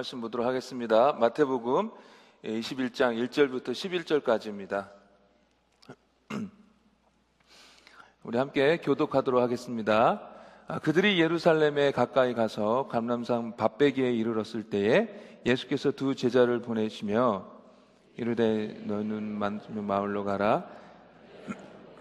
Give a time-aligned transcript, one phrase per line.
[0.00, 1.12] 말씀 보도록 하겠습니다.
[1.12, 1.90] 마태복음
[2.42, 4.88] 21장 1절부터 11절까지입니다.
[8.22, 10.26] 우리 함께 교독하도록 하겠습니다.
[10.68, 17.46] 아, 그들이 예루살렘에 가까이 가서 감람산 밥배기에 이르렀을 때에 예수께서 두 제자를 보내시며
[18.16, 19.38] 이르되 너는
[19.84, 20.66] 마을로 가라.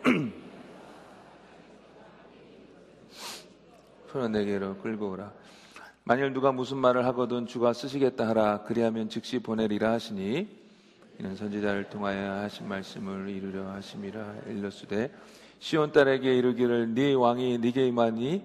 [4.08, 5.34] 손은 내게로 끌고 오라.
[6.10, 10.47] 만일 누가 무슨 말을 하거든 주가 쓰시겠다 하라 그리하면 즉시 보내리라 하시니
[11.20, 15.11] 이는 선지자를 통하여 하신 말씀을 이루려 하심이라 일렀으되
[15.60, 18.43] 시온 딸에게 이르기를 네 왕이 네게 임하니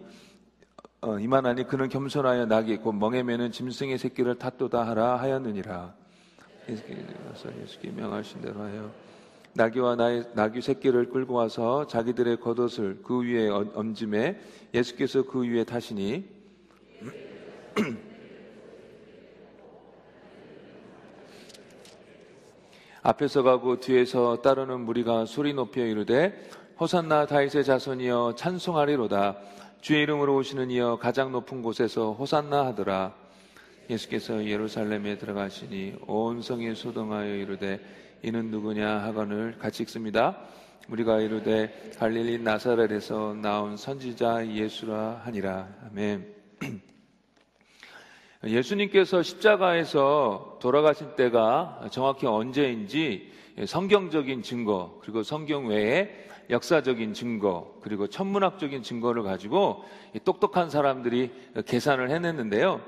[1.00, 5.94] 어, 이만하니 그는 겸손하여 낙이 곧 멍에 매는 짐승의 새끼를 탓도다 하라 하였느니라.
[6.68, 8.90] 예수께서 예수께 명하신 대로 하여
[9.54, 14.38] 나귀와 나의 나귀 새끼를 끌고 와서 자기들의 겉옷을 그 위에 얹음에
[14.74, 16.43] 예수께서 그 위에 타시니
[23.02, 26.48] 앞에서 가고 뒤에서 따르는 무리가 소리 높여 이르되
[26.80, 29.36] 호산나 다윗의 자손이여 찬송하리로다
[29.80, 33.14] 주의 이름으로 오시는 이여 가장 높은 곳에서 호산나 하더라
[33.90, 37.80] 예수께서 예루살렘에 들어가시니 온 성이 소동하여 이르되
[38.22, 40.38] 이는 누구냐 하거늘 같이 읽습니다.
[40.88, 45.68] 우리가 이르되 갈릴리 나사렛에서 나온 선지자 예수라 하니라.
[45.90, 46.43] 아멘.
[48.46, 53.32] 예수님께서 십자가에서 돌아가신 때가 정확히 언제인지
[53.66, 56.10] 성경적인 증거, 그리고 성경 외에
[56.50, 59.84] 역사적인 증거, 그리고 천문학적인 증거를 가지고
[60.24, 61.30] 똑똑한 사람들이
[61.64, 62.82] 계산을 해냈는데요.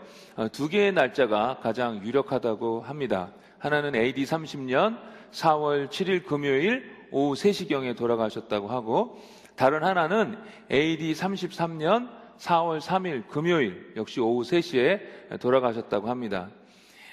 [0.52, 3.32] 두 개의 날짜가 가장 유력하다고 합니다.
[3.58, 4.98] 하나는 AD 30년
[5.32, 9.18] 4월 7일 금요일 오후 3시경에 돌아가셨다고 하고,
[9.54, 10.36] 다른 하나는
[10.70, 16.50] AD 33년 4월 3일 금요일 역시 오후 3시에 돌아가셨다고 합니다.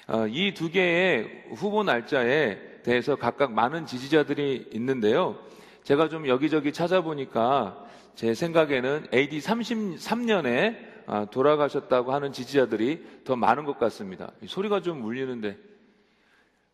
[0.06, 5.38] 어, 이두 개의 후보 날짜에 대해서 각각 많은 지지자들이 있는데요.
[5.82, 7.84] 제가 좀 여기저기 찾아보니까
[8.14, 14.30] 제 생각에는 AD 33년에 아, 돌아가셨다고 하는 지지자들이 더 많은 것 같습니다.
[14.46, 15.58] 소리가 좀 울리는데.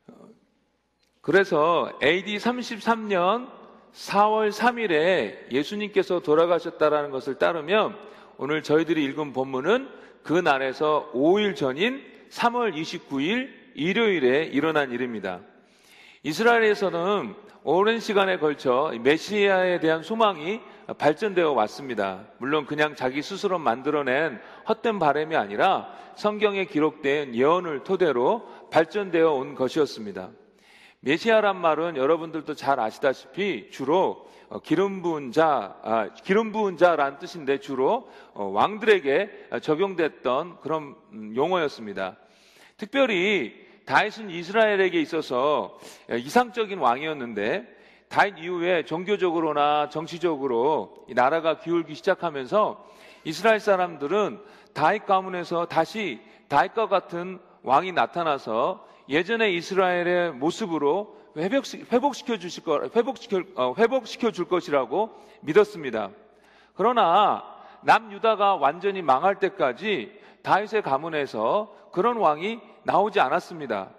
[0.09, 0.29] 어,
[1.21, 3.49] 그래서 AD 33년
[3.93, 7.97] 4월 3일에 예수님께서 돌아가셨다라는 것을 따르면
[8.43, 9.87] 오늘 저희들이 읽은 본문은
[10.23, 15.41] 그 날에서 5일 전인 3월 29일 일요일에 일어난 일입니다.
[16.23, 17.35] 이스라엘에서는
[17.65, 20.63] 오랜 시간에 걸쳐 메시아에 대한 소망이
[20.97, 22.29] 발전되어 왔습니다.
[22.39, 30.31] 물론 그냥 자기 스스로 만들어낸 헛된 바램이 아니라 성경에 기록된 예언을 토대로 발전되어 온 것이었습니다.
[31.01, 37.61] 메시아란 말은 여러분들도 잘 아시다시피 주로 어, 기름 부은 자, 아, 기름 부은 자라는 뜻인데
[37.61, 42.17] 주로 어, 왕들에게 적용됐던 그런 음, 용어였습니다.
[42.77, 43.55] 특별히
[43.87, 45.79] 다윗은 이스라엘에게 있어서
[46.11, 52.89] 이상적인 왕이었는데 다윗 이후에 종교적으로나 정치적으로 나라가 기울기 시작하면서
[53.25, 54.41] 이스라엘 사람들은
[54.75, 63.75] 다윗 가문에서 다시 다윗과 같은 왕이 나타나서 예전의 이스라엘의 모습으로 회복시켜 주실 거, 회복시켜, 어,
[63.79, 65.11] 회복시켜 줄 것이라고
[65.43, 66.11] 믿었습니다.
[66.75, 67.45] 그러나
[67.83, 73.91] 남유다가 완전히 망할 때까지 다윗의 가문에서 그런 왕이 나오지 않았습니다.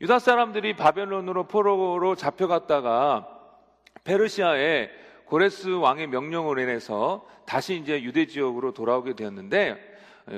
[0.00, 3.28] 유다 사람들이 바벨론으로 포로로 잡혀갔다가
[4.04, 4.90] 페르시아의
[5.24, 9.94] 고레스 왕의 명령으로 인해서 다시 이제 유대 지역으로 돌아오게 되었는데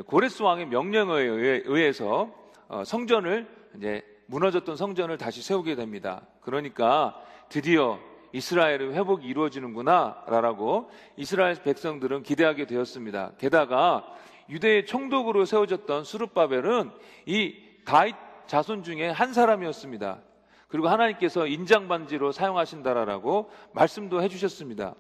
[0.07, 2.31] 고레스 왕의 명령에 의해서
[2.69, 6.23] 어, 성전을 이제 무너졌던 성전을 다시 세우게 됩니다.
[6.41, 7.99] 그러니까 드디어
[8.33, 13.33] 이스라엘의 회복이 이루어지는구나 라고 이스라엘 백성들은 기대하게 되었습니다.
[13.39, 14.05] 게다가
[14.49, 16.91] 유대의 총독으로 세워졌던 수르바벨은
[17.27, 17.55] 이
[17.85, 18.15] 다윗
[18.47, 20.21] 자손 중에 한 사람이었습니다.
[20.69, 24.95] 그리고 하나님께서 인장 반지로 사용하신다라고 말씀도 해주셨습니다.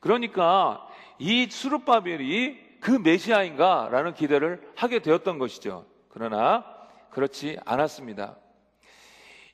[0.00, 0.86] 그러니까
[1.18, 5.86] 이 수르바벨이 그 메시아인가라는 기대를 하게 되었던 것이죠.
[6.08, 6.64] 그러나
[7.10, 8.36] 그렇지 않았습니다.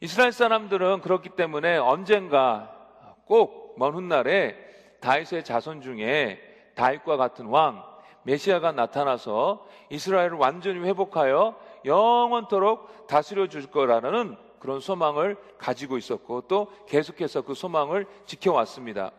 [0.03, 2.75] 이스라엘 사람들은 그렇기 때문에 언젠가
[3.25, 4.57] 꼭 먼 훗날에
[5.01, 6.41] 다윗의 자손 중에
[6.75, 7.85] 다윗과 같은 왕
[8.25, 17.43] 메시아가 나타나서 이스라엘을 완전히 회복하여 영원토록 다스려 줄 거라는 그런 소망을 가지고 있었고 또 계속해서
[17.43, 19.11] 그 소망을 지켜왔습니다.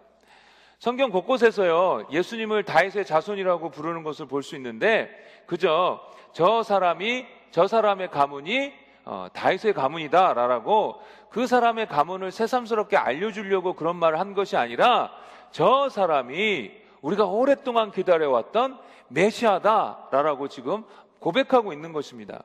[0.79, 5.09] 성경 곳곳에서요 예수님을 다윗의 자손이라고 부르는 것을 볼 수 있는데
[5.45, 5.99] 그저
[6.33, 14.19] 저 사람이 저 사람의 가문이 어, 다윗의 가문이다라고 그 사람의 가문을 새삼스럽게 알려주려고 그런 말을
[14.19, 15.11] 한 것이 아니라
[15.51, 16.71] 저 사람이
[17.01, 18.79] 우리가 오랫동안 기다려왔던
[19.09, 20.83] 메시아다라고 지금
[21.19, 22.43] 고백하고 있는 것입니다.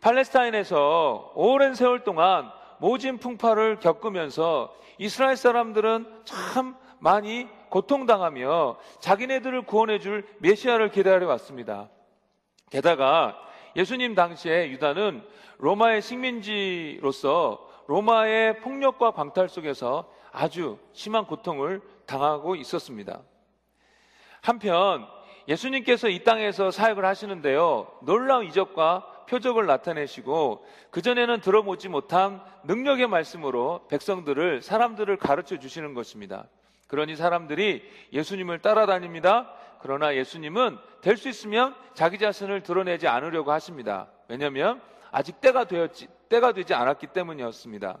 [0.00, 10.26] 팔레스타인에서 오랜 세월 동안 모진 풍파를 겪으면서 이스라엘 사람들은 참 많이 고통당하며 자기네들을 구원해 줄
[10.38, 11.88] 메시아를 기다려 왔습니다.
[12.70, 13.36] 게다가
[13.76, 15.22] 예수님 당시에 유다는
[15.58, 23.22] 로마의 식민지로서 로마의 폭력과 광탈 속에서 아주 심한 고통을 당하고 있었습니다.
[24.40, 25.06] 한편
[25.48, 27.90] 예수님께서 이 땅에서 사역을 하시는데요.
[28.02, 36.46] 놀라운 이적과 표적을 나타내시고 그전에는 들어보지 못한 능력의 말씀으로 백성들을 사람들을 가르쳐 주시는 것입니다.
[36.88, 37.82] 그러니 사람들이
[38.12, 39.52] 예수님을 따라다닙니다.
[39.84, 44.08] 그러나 예수님은 될 수 있으면 자기 자신을 드러내지 않으려고 하십니다.
[44.28, 47.98] 왜냐하면 아직 때가 되었지, 때가 되지 않았기 때문이었습니다.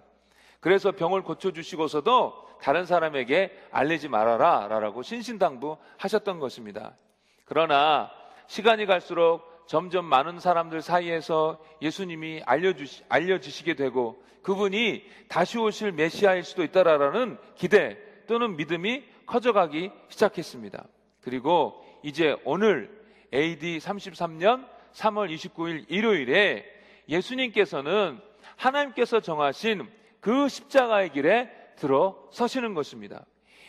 [0.60, 6.96] 그래서 병을 고쳐주시고서도 다른 사람에게 알리지 말아라 라고 신신당부 하셨던 것입니다.
[7.44, 8.10] 그러나
[8.46, 16.64] 시간이 갈수록 점점 많은 사람들 사이에서 예수님이 알려주시, 알려주시게 되고 그분이 다시 오실 메시아일 수도
[16.64, 20.82] 있다라는 기대 또는 믿음이 커져가기 시작했습니다.
[21.24, 22.90] 그리고 이제 오늘
[23.32, 26.64] AD 33년 3월 29일 일요일에
[27.08, 28.20] 예수님께서는
[28.56, 29.88] 하나님께서 정하신
[30.20, 33.26] 그 십자가의 길에 들어 서시는 것입니다.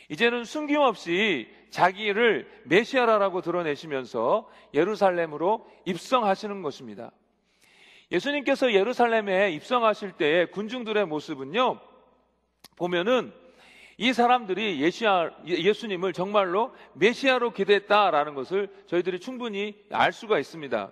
[0.09, 7.11] 이제는 숨김없이 자기를 메시아라고 드러내시면서 예루살렘으로 입성하시는 것입니다.
[8.11, 11.79] 예수님께서 예루살렘에 입성하실 때의 군중들의 모습은요,
[12.75, 13.33] 보면은
[13.97, 20.92] 이 사람들이 예시아, 예수님을 정말로 메시아로 기대했다라는 것을 저희들이 충분히 알 수가 있습니다.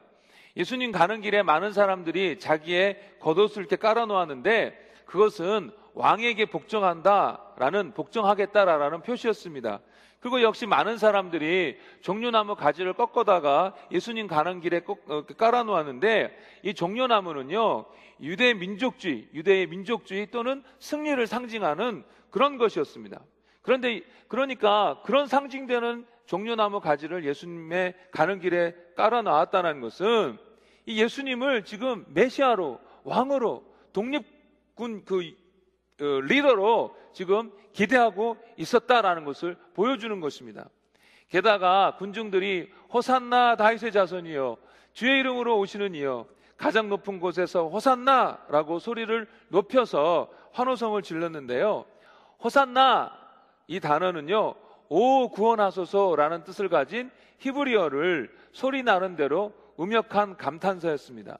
[0.55, 9.81] 예수님 가는 길에 많은 사람들이 자기의 겉옷을 이렇게 깔아놓았는데 그것은 왕에게 복종한다라는 복종하겠다라는 표시였습니다.
[10.21, 17.85] 그리고 역시 많은 사람들이 종려나무 가지를 꺾어다가 예수님 가는 길에 어, 깔아놓았는데 이 종려나무는요
[18.21, 23.21] 유대 민족주의, 유대의 민족주의 또는 승리를 상징하는 그런 것이었습니다.
[23.61, 30.39] 그런데 그러니까 그런 상징되는 종려나무 가지를 예수님의 가는 길에 깔아 놨다는 것은
[30.87, 33.63] 이 예수님을 지금 메시아로 왕으로
[33.93, 35.31] 독립군 그
[36.01, 40.67] 어, 리더로 지금 기대하고 있었다라는 것을 보여주는 것입니다.
[41.29, 44.57] 게다가 군중들이 호산나 다윗의 자손이여
[44.93, 46.25] 주의 이름으로 오시는 이여
[46.57, 51.92] 가장 높은 곳에서 호산나라고 소리를 높여서 환호성을 질렀는데요.
[52.43, 53.11] 호산나
[53.67, 54.55] 이 단어는요.
[54.89, 57.09] 오 구원하소서라는 뜻을 가진
[57.39, 61.37] 히브리어를 소리 나는 대로 음역한 감탄사였습니다.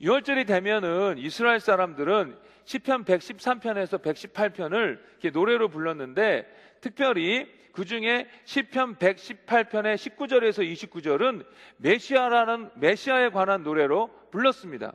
[0.00, 5.00] 6월절이 되면은 이스라엘 사람들은 시편 113편에서 118편을
[5.32, 6.46] 노래로 불렀는데
[6.80, 11.44] 특별히 그 중에 시편 118편의 19절에서 29절은
[11.78, 14.92] 메시아라는 메시아에 관한 노래로 불렀습니다.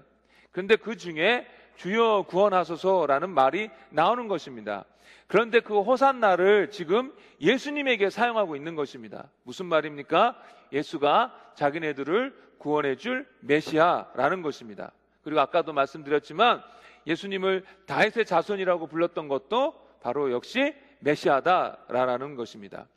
[0.51, 4.85] 그런데 그 중에 주여 구원하소서라는 말이 나오는 것입니다.
[5.27, 9.30] 그런데 그 호산나를 지금 예수님에게 사용하고 있는 것입니다.
[9.44, 10.42] 무슨 말입니까?
[10.71, 14.92] 예수가 자기네들을 구원해 줄 메시아라는 것입니다.
[15.24, 16.63] 그리고 아까도 말씀드렸지만
[17.06, 22.88] 예수님을 다윗의 자손이라고 불렀던 것도 바로 역시 메시아다라는 것입니다.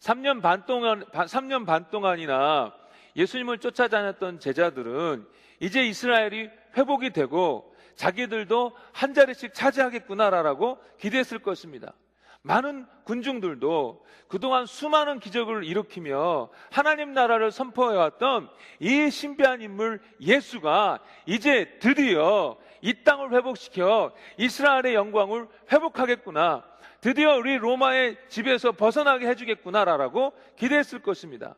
[0.00, 2.74] 3년 반 동안 3년 반 동안이나
[3.16, 5.26] 예수님을 쫓아다녔던 제자들은
[5.60, 7.69] 이제 이스라엘이 회복이 되고
[8.00, 11.92] 자기들도 한 자리씩 차지하겠구나라고 기대했을 것입니다.
[12.40, 22.56] 많은 군중들도 그동안 수많은 기적을 일으키며 하나님 나라를 선포해왔던 이 신비한 인물 예수가 이제 드디어
[22.80, 26.64] 이 땅을 회복시켜 이스라엘의 영광을 회복하겠구나.
[27.02, 31.54] 드디어 우리 로마의 집에서 벗어나게 해주겠구나라고 기대했을 것입니다.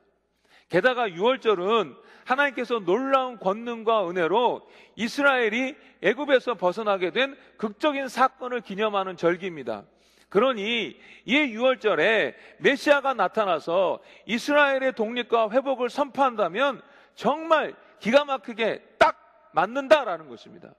[0.73, 9.85] 게다가 6월절은 하나님께서 놀라운 권능과 은혜로 이스라엘이 애굽에서 벗어나게 된 극적인 사건을 기념하는 절기입니다.
[10.31, 16.81] 그러니 이 6월절에 메시아가 나타나서 이스라엘의 독립과 회복을 선포한다면
[17.17, 20.73] 정말 기가 막히게 딱 맞는다라는 것입니다.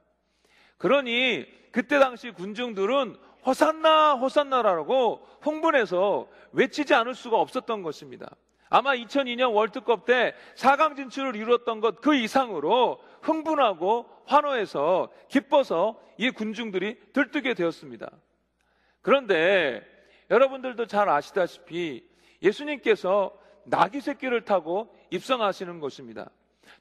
[0.79, 8.35] 그러니 그때 당시 군중들은 호산나 호산나라고 흥분해서 외치지 않을 수가 없었던 것입니다.
[8.73, 16.97] 아마 2002년 월드컵 때 4강 진출을 이루었던 것 그 이상으로 흥분하고 환호해서 기뻐서 이 군중들이
[17.13, 18.09] 들뜨게 되었습니다.
[19.03, 19.83] 그런데
[20.31, 22.03] 여러분들도 잘 아시다시피
[22.41, 26.31] 예수님께서 나귀 새끼를 타고 입성하시는 것입니다.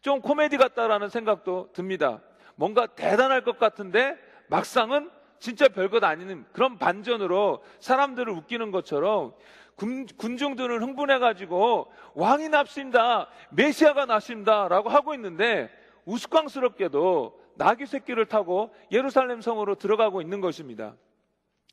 [0.00, 2.22] 좀 코미디 같다라는 생각도 듭니다.
[2.54, 4.16] 뭔가 대단할 것 같은데
[4.48, 9.34] 막상은 진짜 별것 아닌 그런 반전으로 사람들을 웃기는 것처럼
[9.82, 13.26] 군, 군중들은 흥분해가지고 왕이 납습니다.
[13.50, 14.68] 메시아가 납습니다.
[14.68, 15.70] 라고 하고 있는데
[16.04, 20.94] 우스꽝스럽게도 나귀 새끼를 타고 예루살렘 성으로 들어가고 있는 것입니다.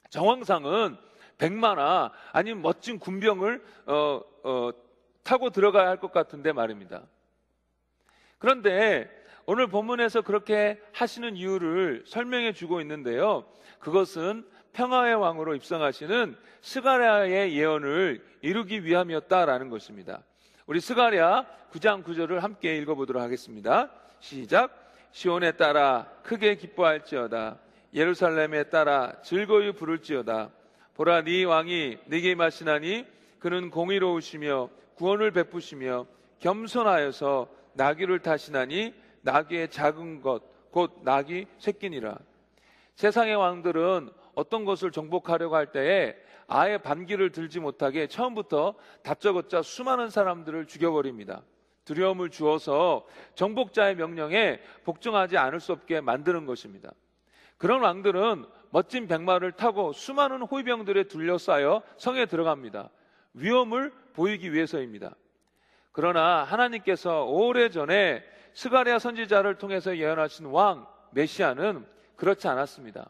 [0.10, 0.98] 정황상은
[1.38, 4.72] 백마나 아니면 멋진 군병을 어, 어,
[5.22, 7.04] 타고 들어가야 할 것 같은데 말입니다.
[8.39, 9.08] 그런데
[9.46, 13.46] 오늘 본문에서 그렇게 하시는 이유를 설명해 주고 있는데요.
[13.80, 20.23] 그것은 평화의 왕으로 입성하시는 스가랴의 예언을 이루기 위함이었다라는 것입니다.
[20.65, 23.89] 우리 스가랴 9장 9절을 함께 읽어보도록 하겠습니다.
[24.19, 24.93] 시작.
[25.11, 27.57] 시온에 따라 크게 기뻐할지어다.
[27.93, 30.51] 예루살렘에 따라 즐거이 부를지어다.
[30.95, 33.05] 보라 네 왕이 네게 마시나니
[33.39, 36.05] 그는 공의로우시며 구원을 베푸시며
[36.39, 42.17] 겸손하여서 나귀를 타시나니 나귀의 작은 것 곧 나귀 새끼니라.
[42.95, 44.09] 세상의 왕들은
[44.39, 46.15] 어떤 것을 정복하려고 할 때에
[46.48, 51.41] 아예 반기를 들지 못하게 처음부터 다짜고짜 수많은 사람들을 죽여버립니다.
[51.84, 53.05] 두려움을 주어서
[53.36, 56.91] 정복자의 명령에 복종하지 않을 수 없게 만드는 것입니다.
[57.58, 62.89] 그런 왕들은 멋진 백마를 타고 수많은 호위병들에 둘러싸여 성에 들어갑니다.
[63.34, 65.15] 위험을 보이기 위해서입니다.
[65.91, 73.10] 그러나 하나님께서 오래전에 스가랴 선지자를 통해서 예언하신 왕 메시아는 그렇지 않았습니다.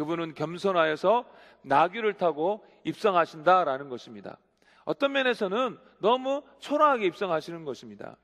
[0.00, 1.26] 그분은 겸손하여서
[1.60, 4.38] 나귀를 타고 입성하신다라는 것입니다.
[4.86, 8.16] 어떤 면에서는 너무 초라하게 입성하시는 것입니다.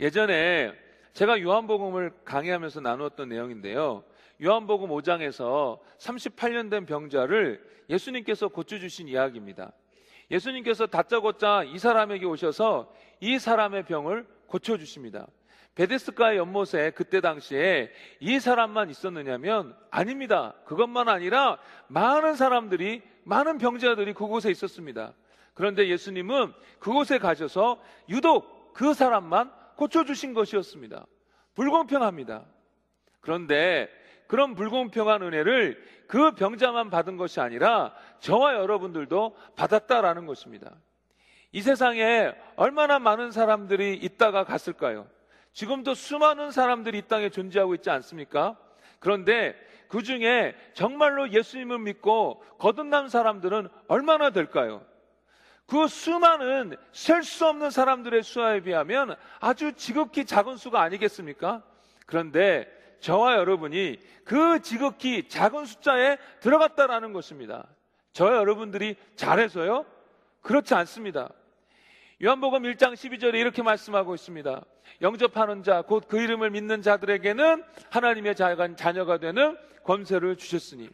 [0.00, 0.72] 예전에
[1.12, 4.02] 제가 요한복음을 강의하면서 나누었던 내용인데요.
[4.42, 9.70] 요한복음 5장에서 38년 된 병자를 예수님께서 고쳐주신 이야기입니다.
[10.32, 15.28] 예수님께서 다짜고짜 이 사람에게 오셔서 이 사람의 병을 고쳐주십니다.
[15.74, 17.90] 베데스가의 연못에 그때 당시에
[18.20, 20.54] 이 사람만 있었느냐면 아닙니다.
[20.66, 25.14] 그것만 아니라 많은 사람들이 많은 병자들이 그곳에 있었습니다.
[25.54, 31.06] 그런데 예수님은 그곳에 가셔서 유독 그 사람만 고쳐주신 것이었습니다.
[31.54, 32.44] 불공평합니다.
[33.20, 33.88] 그런데
[34.26, 40.72] 그런 불공평한 은혜를 그 병자만 받은 것이 아니라 저와 여러분들도 받았다라는 것입니다.
[41.52, 45.06] 이 세상에 얼마나 많은 사람들이 있다가 갔을까요?
[45.54, 48.56] 지금도 수많은 사람들이 이 땅에 존재하고 있지 않습니까?
[48.98, 49.54] 그런데
[49.88, 54.84] 그 중에 정말로 예수님을 믿고 거듭난 사람들은 얼마나 될까요?
[55.66, 61.62] 그 수많은 셀 수 없는 사람들의 수에 비하면 아주 지극히 작은 수가 아니겠습니까?
[62.06, 62.68] 그런데
[63.00, 67.66] 저와 여러분이 그 지극히 작은 숫자에 들어갔다라는 것입니다.
[68.12, 69.86] 저와 여러분들이 잘해서요?
[70.42, 71.30] 그렇지 않습니다.
[72.22, 74.64] 요한복음 1장 12절에 이렇게 말씀하고 있습니다.
[75.02, 78.36] 영접하는 자, 곧 그 이름을 믿는 자들에게는 하나님의
[78.76, 80.88] 자녀가 되는 권세를 주셨으니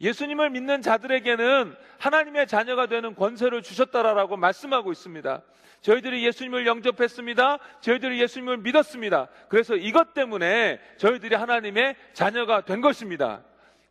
[0.00, 5.42] 예수님을 믿는 자들에게는 하나님의 자녀가 되는 권세를 주셨다라고 말씀하고 있습니다.
[5.82, 7.58] 저희들이 예수님을 영접했습니다.
[7.82, 9.28] 저희들이 예수님을 믿었습니다.
[9.48, 13.42] 그래서 이것 때문에 저희들이 하나님의 자녀가 된 것입니다.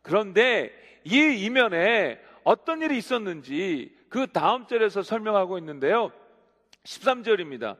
[0.02, 0.72] 그런데
[1.04, 6.10] 이 이면에 어떤 일이 있었는지 그 다음 절에서 설명하고 있는데요.
[6.90, 7.76] 13절입니다.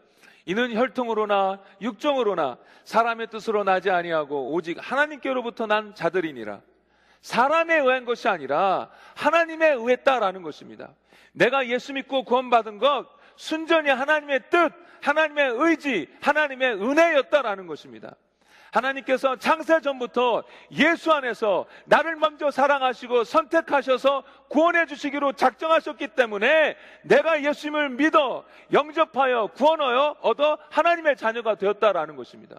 [0.46, 6.60] 이는 혈통으로나 육정으로나 사람의 뜻으로 나지 아니하고 오직 하나님께로부터 난 자들이니라.
[7.20, 10.94] 사람에 의한 것이 아니라 하나님에 의했다라는 것입니다.
[11.32, 18.16] 내가 예수 믿고 구원받은 것 순전히 하나님의 뜻, 하나님의 의지, 하나님의 은혜였다라는 것입니다.
[18.72, 27.90] 하나님께서 창세 전부터 예수 안에서 나를 먼저 사랑하시고 선택하셔서 구원해 주시기로 작정하셨기 때문에 내가 예수님을
[27.90, 32.58] 믿어 영접하여 구원하여 얻어 하나님의 자녀가 되었다라는 것입니다.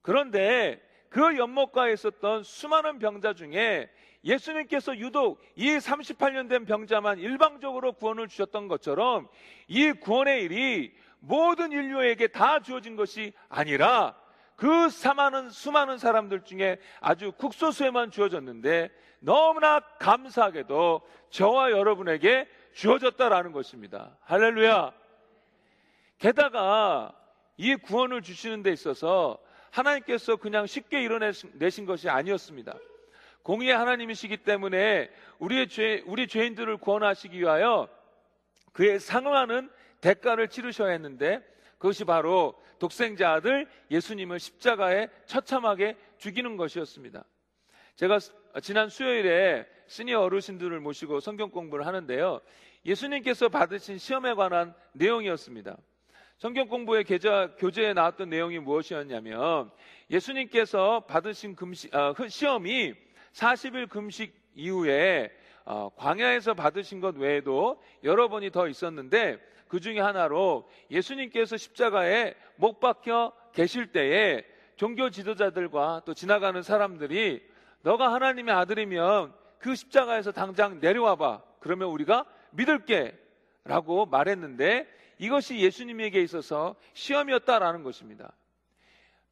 [0.00, 3.90] 그런데 그 연못가에 있었던 수많은 병자 중에
[4.24, 9.28] 예수님께서 유독 이 38년 된 병자만 일방적으로 구원을 주셨던 것처럼
[9.66, 14.16] 이 구원의 일이 모든 인류에게 다 주어진 것이 아니라
[14.62, 21.00] 그 수많은 수많은 사람들 중에 아주 국소수에만 주어졌는데 너무나 감사하게도
[21.30, 24.16] 저와 여러분에게 주어졌다라는 것입니다.
[24.20, 24.92] 할렐루야.
[26.18, 27.12] 게다가
[27.56, 29.36] 이 구원을 주시는 데 있어서
[29.72, 32.78] 하나님께서 그냥 쉽게 이뤄내신 것이 아니었습니다.
[33.42, 37.88] 공의의 하나님이시기 때문에 우리의 죄, 우리 죄인들을 구원하시기 위하여
[38.72, 41.42] 그에 상응하는 대가를 치르셔야 했는데
[41.82, 47.24] 그것이 바로 독생자 아들 예수님을 십자가에 처참하게 죽이는 것이었습니다.
[47.96, 48.20] 제가
[48.62, 52.40] 지난 수요일에 시니어 어르신들을 모시고 성경 공부를 하는데요.
[52.86, 55.76] 예수님께서 받으신 시험에 관한 내용이었습니다.
[56.38, 59.72] 성경 공부의 계좌, 교재에 나왔던 내용이 무엇이었냐면
[60.08, 62.94] 예수님께서 받으신 금식, 어, 시험이
[63.32, 65.32] 40일 금식 이후에
[65.64, 72.78] 어, 광야에서 받으신 것 외에도 여러 번이 더 있었는데 그 중에 하나로 예수님께서 십자가에 못
[72.78, 74.44] 박혀 계실 때에
[74.76, 77.42] 종교 지도자들과 또 지나가는 사람들이
[77.80, 81.42] 너가 하나님의 아들이면 그 십자가에서 당장 내려와 봐.
[81.58, 83.18] 그러면 우리가 믿을게.
[83.64, 84.86] 라고 말했는데
[85.16, 88.30] 이것이 예수님에게 있어서 시험이었다라는 것입니다.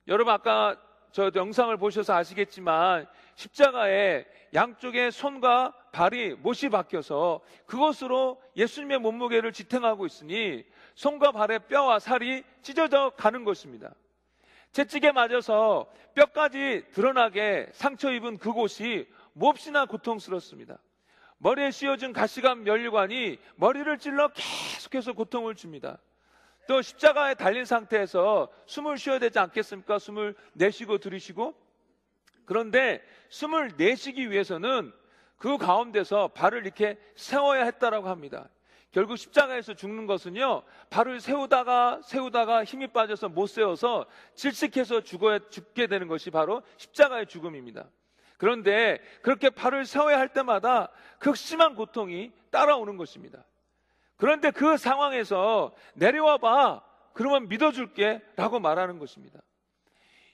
[0.08, 0.80] 여러분 아까
[1.12, 10.64] 저 영상을 보셔서 아시겠지만 십자가에 양쪽에 손과 발이 못이 박혀서 그것으로 예수님의 몸무게를 지탱하고 있으니
[10.94, 13.94] 손과 발의 뼈와 살이 찢어져 가는 것입니다.
[14.72, 20.78] 채찍에 맞아서 뼈까지 드러나게 상처 입은 그곳이 몹시나 고통스럽습니다.
[21.38, 25.98] 머리에 씌워진 가시감 면류관이 머리를 찔러 계속해서 고통을 줍니다.
[26.68, 29.98] 또 십자가에 달린 상태에서 숨을 쉬어야 되지 않겠습니까?
[29.98, 31.54] 숨을 내쉬고 들이쉬고.
[32.44, 34.92] 그런데 숨을 내쉬기 위해서는
[35.40, 38.50] 그 가운데서 발을 이렇게 세워야 했다라고 합니다.
[38.90, 44.04] 결국 십자가에서 죽는 것은요, 발을 세우다가 세우다가 힘이 빠져서 못 세워서
[44.34, 47.88] 질식해서 죽어야 죽게 되는 것이 바로 십자가의 죽음입니다.
[48.36, 53.42] 그런데 그렇게 발을 세워야 할 때마다 극심한 고통이 따라오는 것입니다.
[54.18, 56.82] 그런데 그 상황에서 내려와 봐.
[57.14, 58.20] 그러면 믿어줄게.
[58.36, 59.40] 라고 말하는 것입니다.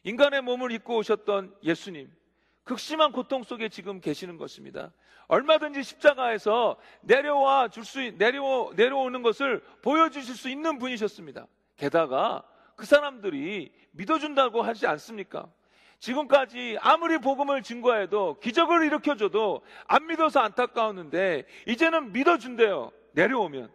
[0.02, 2.10] 인간의 몸을 입고 오셨던 예수님.
[2.66, 4.92] 극심한 고통 속에 지금 계시는 것입니다.
[5.28, 11.46] 얼마든지 십자가에서 내려와 줄 수, 내려, 내려오는 것을 보여주실 수 있는 분이셨습니다.
[11.76, 12.42] 게다가
[12.74, 15.48] 그 사람들이 믿어준다고 하지 않습니까?
[16.00, 22.90] 지금까지 아무리 복음을 증거해도 기적을 일으켜줘도 안 믿어서 안타까웠는데 이제는 믿어준대요.
[23.12, 23.70] 내려오면.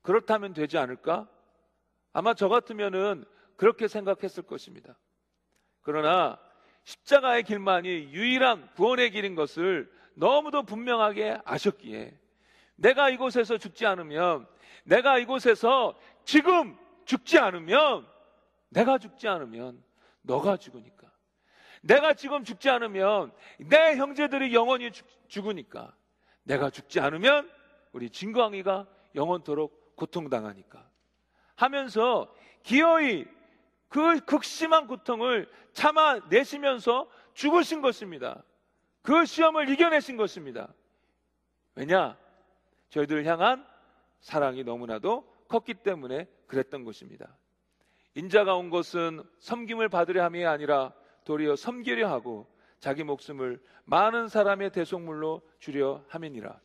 [0.00, 1.28] 그렇다면 되지 않을까?
[2.14, 4.96] 아마 저 같으면은 그렇게 생각했을 것입니다.
[5.82, 6.38] 그러나
[6.84, 12.18] 십자가의 길만이 유일한 구원의 길인 것을 너무도 분명하게 아셨기에
[12.76, 14.46] 내가 이곳에서 죽지 않으면
[14.84, 18.06] 내가 이곳에서 지금 죽지 않으면
[18.68, 19.82] 내가 죽지 않으면
[20.22, 21.10] 너가 죽으니까.
[21.82, 25.94] 내가 지금 죽지 않으면 내 형제들이 영원히 죽, 으니까.
[26.44, 27.50] 내가 죽지 않으면
[27.92, 30.88] 우리 진광이가 영원토록 고통당하니까.
[31.56, 33.26] 하면서 기어이
[33.92, 38.42] 그 극심한 고통을 참아내시면서 죽으신 것입니다.
[39.02, 40.72] 그 시험을 이겨내신 것입니다.
[41.74, 42.16] 왜냐?
[42.88, 43.66] 저희들을 향한
[44.20, 47.36] 사랑이 너무나도 컸기 때문에 그랬던 것입니다.
[48.14, 52.46] 인자가 온 것은 섬김을 받으려 함이 아니라 도리어 섬기려 하고
[52.80, 56.58] 자기 목숨을 많은 사람의 대속물로 주려 함이니라.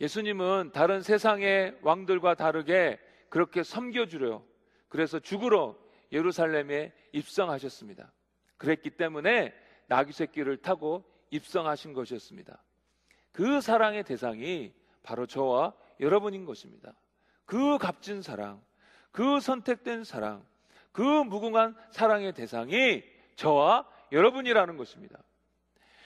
[0.00, 4.42] 예수님은 다른 세상의 왕들과 다르게 그렇게 섬겨주려
[4.94, 5.76] 그래서 죽으러
[6.12, 8.12] 예루살렘에 입성하셨습니다.
[8.58, 9.52] 그랬기 때문에
[9.88, 12.62] 나귀 새끼를 타고 입성하신 것이었습니다.
[13.32, 16.94] 그 사랑의 대상이 바로 저와 여러분인 것입니다.
[17.44, 18.62] 그 값진 사랑,
[19.10, 20.46] 그 선택된 사랑,
[20.92, 23.02] 그 무궁한 사랑의 대상이
[23.34, 25.18] 저와 여러분이라는 것입니다.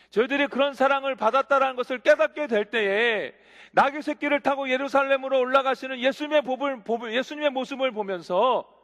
[0.09, 3.35] 저희들이 그런 사랑을 받았다라는 것을 깨닫게 될 때에
[3.72, 8.78] 나귀 새끼를 타고 예루살렘으로 올라가시는 예수님의 법을 예수님의 모습을 보면서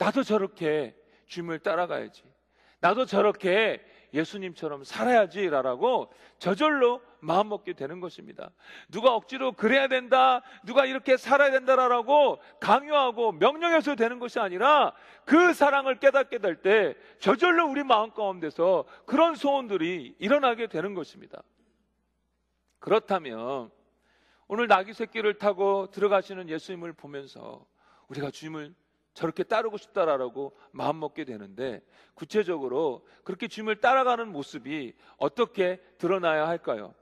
[0.00, 2.22] 나도 저렇게 주님을 따라가야지.
[2.80, 3.84] 나도 저렇게
[4.14, 8.50] 예수님처럼 살아야지라고 저절로 마음 먹게 되는 것입니다.
[8.88, 14.94] 누가 억지로 그래야 된다, 누가 이렇게 살아야 된다라고 강요하고 명령해서 되는 것이 아니라
[15.26, 21.42] 그 사랑을 깨닫게 될 때 저절로 우리 마음 가운데서 그런 소원들이 일어나게 되는 것입니다.
[22.78, 23.70] 그렇다면
[24.48, 27.66] 오늘 나귀 새끼를 타고 들어가시는 예수님을 보면서
[28.08, 28.74] 우리가 주님을
[29.14, 31.82] 저렇게 따르고 싶다라고 마음 먹게 되는데
[32.14, 36.94] 구체적으로 그렇게 주님을 따라가는 모습이 어떻게 드러나야 할까요?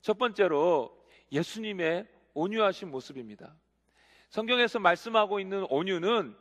[0.00, 0.96] 첫 번째로
[1.30, 3.54] 예수님의 온유하신 모습입니다.
[4.30, 6.36] 성경에서 말씀하고 있는 온유는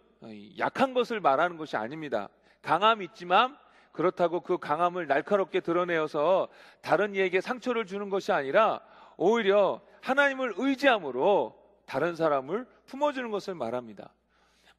[0.59, 2.29] 약한 것을 말하는 것이 아닙니다.
[2.61, 3.57] 강함이 있지만
[3.91, 6.47] 그렇다고 그 강함을 날카롭게 드러내어서
[6.81, 8.81] 다른 이에게 상처를 주는 것이 아니라
[9.17, 14.13] 오히려 하나님을 의지함으로 다른 사람을 품어주는 것을 말합니다.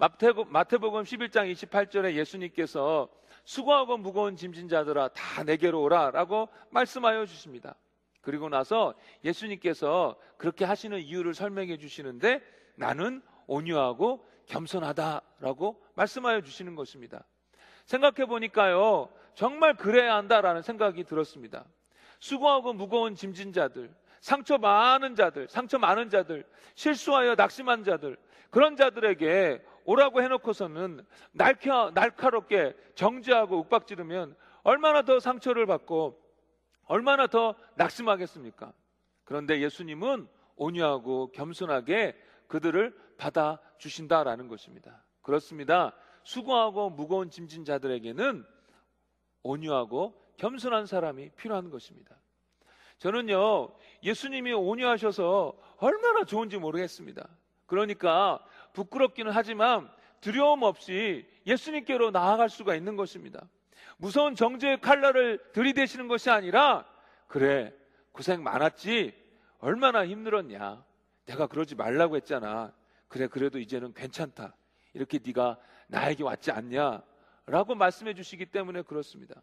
[0.02, 3.08] 마태복음 11장 28절에 예수님께서
[3.44, 7.76] 수고하고 무거운 짐진 자들아 다 내게로 오라라고 말씀하여 주십니다.
[8.20, 12.40] 그리고 나서 예수님께서 그렇게 하시는 이유를 설명해 주시는데
[12.74, 17.24] 나는 온유하고 겸손하다라고 말씀하여 주시는 것입니다.
[17.84, 21.64] 생각해 보니까요, 정말 그래야 한다라는 생각이 들었습니다.
[22.18, 28.16] 수고하고 무거운 짐진 자들, 상처 많은 자들, 상처 많은 자들, 실수하여 낙심한 자들,
[28.50, 36.20] 그런 자들에게 오라고 해놓고서는 날카, 날카롭게 정지하고 윽박지르면 얼마나 더 상처를 받고
[36.84, 38.72] 얼마나 더 낙심하겠습니까?
[39.24, 42.16] 그런데 예수님은 온유하고 겸손하게
[42.48, 45.04] 그들을 받아 주신다라는 것입니다.
[45.22, 45.94] 그렇습니다.
[46.24, 48.44] 수고하고 무거운 짐진 자들에게는
[49.42, 52.16] 온유하고 겸손한 사람이 필요한 것입니다.
[52.98, 57.28] 저는요, 예수님이 온유하셔서 얼마나 좋은지 모르겠습니다.
[57.72, 58.38] 그러니까
[58.74, 63.48] 부끄럽기는 하지만 두려움 없이 예수님께로 나아갈 수가 있는 것입니다.
[63.96, 66.84] 무서운 정죄의 칼날을 들이대시는 것이 아니라
[67.28, 67.72] 그래
[68.12, 69.14] 고생 많았지.
[69.56, 70.84] 얼마나 힘들었냐.
[71.24, 72.74] 내가 그러지 말라고 했잖아.
[73.08, 74.54] 그래 그래도 이제는 괜찮다.
[74.92, 75.56] 이렇게 네가
[75.86, 77.02] 나에게 왔지 않냐?
[77.46, 79.40] 라고 말씀해 주시기 때문에 그렇습니다.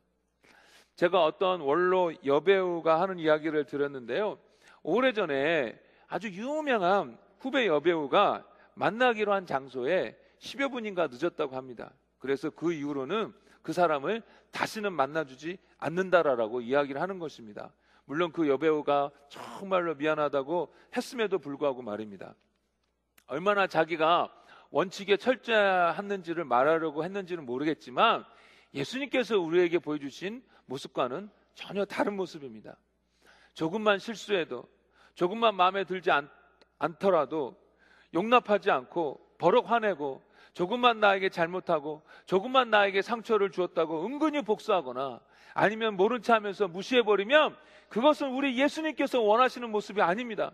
[0.97, 4.37] 제가 어떤 원로 여배우가 하는 이야기를 들었는데요.
[4.83, 13.33] 오래전에 아주 유명한 후배 여배우가 만나기로 한 장소에 10여 분인가 늦었다고 합니다 그래서 그 이후로는
[13.61, 14.21] 그 사람을
[14.51, 17.71] 다시는 만나주지 않는다라고 이야기를 하는 것입니다.
[18.05, 22.33] 물론 그 여배우가 정말로 미안하다고 했음에도 불구하고 말입니다.
[23.27, 24.33] 얼마나 자기가
[24.71, 28.25] 원칙에 철저했는지를 말하려고 했는지는 모르겠지만
[28.73, 32.77] 예수님께서 우리에게 보여주신 모습과는 전혀 다른 모습입니다.
[33.53, 34.67] 조금만 실수해도
[35.15, 36.29] 조금만 마음에 들지 않,
[36.79, 37.55] 않더라도
[38.13, 45.21] 용납하지 않고 버럭 화내고 조금만 나에게 잘못하고 조금만 나에게 상처를 주었다고 은근히 복수하거나
[45.53, 47.55] 아니면 모른 체 하면서 무시해버리면
[47.89, 50.51] 그것은 우리 예수님께서 원하시는 모습이 아닙니다.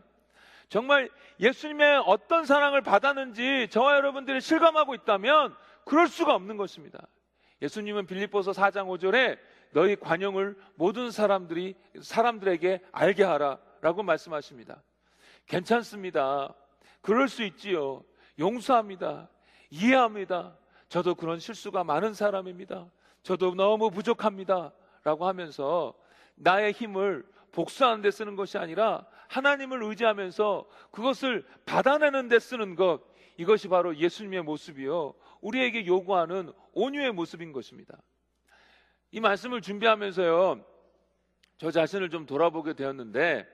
[0.69, 1.09] 정말
[1.39, 7.07] 예수님의 어떤 사랑을 받았는지 저와 여러분들이 실감하고 있다면 그럴 수가 없는 것입니다.
[7.61, 9.37] 예수님은 빌립보서 4장 5절에
[9.71, 14.81] 너희 관용을 모든 사람들이 사람들에게 알게 하라라고 말씀하십니다.
[15.47, 16.53] 괜찮습니다.
[17.01, 18.03] 그럴 수 있지요.
[18.39, 19.29] 용서합니다.
[19.69, 20.57] 이해합니다.
[20.89, 22.89] 저도 그런 실수가 많은 사람입니다.
[23.23, 24.73] 저도 너무 부족합니다.
[25.03, 25.93] 라고 하면서
[26.35, 33.01] 나의 힘을 복수하는 데 쓰는 것이 아니라 하나님을 의지하면서 그것을 받아내는 데 쓰는 것.
[33.37, 35.13] 이것이 바로 예수님의 모습이요.
[35.41, 37.97] 우리에게 요구하는 온유의 모습인 것입니다.
[39.11, 40.63] 이 말씀을 준비하면서요.
[41.57, 43.47] 저 자신을 좀 돌아보게 되었는데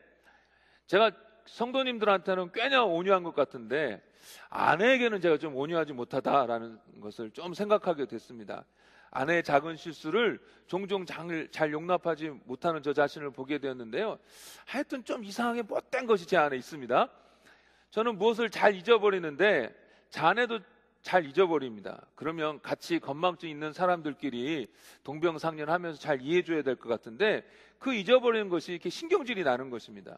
[0.88, 1.12] 제가
[1.46, 4.02] 성도님들한테는 꽤나 온유한 것 같은데
[4.50, 8.66] 아내에게는 제가 좀 온유하지 못하다라는 것을 좀 생각하게 됐습니다.
[9.12, 14.18] 아내의 작은 실수를 종종 잘 용납하지 못하는 저 자신을 보게 되었는데요.
[14.66, 17.10] 하여튼 좀 이상하게 못된 것이 제 안에 있습니다.
[17.90, 19.76] 저는 무엇을 잘 잊어버리는데
[20.10, 20.60] 자네도
[21.02, 22.06] 잘 잊어버립니다.
[22.16, 24.72] 그러면 같이 건망증 있는 사람들끼리
[25.04, 27.44] 동병상련하면서 잘 이해해줘야 될 것 같은데
[27.80, 30.18] 그 잊어버리는 것이 이렇게 신경질이 나는 것입니다.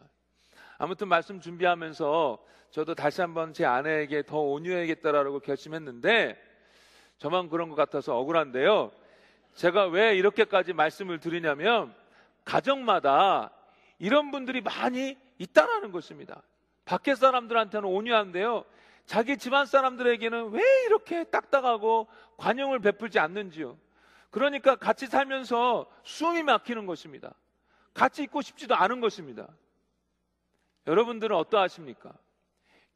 [0.78, 2.38] 아무튼 말씀 준비하면서
[2.70, 6.36] 저도 다시 한번 제 아내에게 더 온유해야겠다라고 결심했는데
[7.18, 8.90] 저만 그런 것 같아서 억울한데요.
[9.54, 11.94] 제가 왜 이렇게까지 말씀을 드리냐면
[12.44, 13.52] 가정마다
[13.98, 16.42] 이런 분들이 많이 있다라는 것입니다.
[16.84, 18.64] 밖에 사람들한테는 온유한데요.
[19.06, 23.78] 자기 집안 사람들에게는 왜 이렇게 딱딱하고 관용을 베풀지 않는지요.
[24.30, 27.32] 그러니까 같이 살면서 숨이 막히는 것입니다.
[27.92, 29.46] 같이 있고 싶지도 않은 것입니다.
[30.86, 32.12] 여러분들은 어떠하십니까?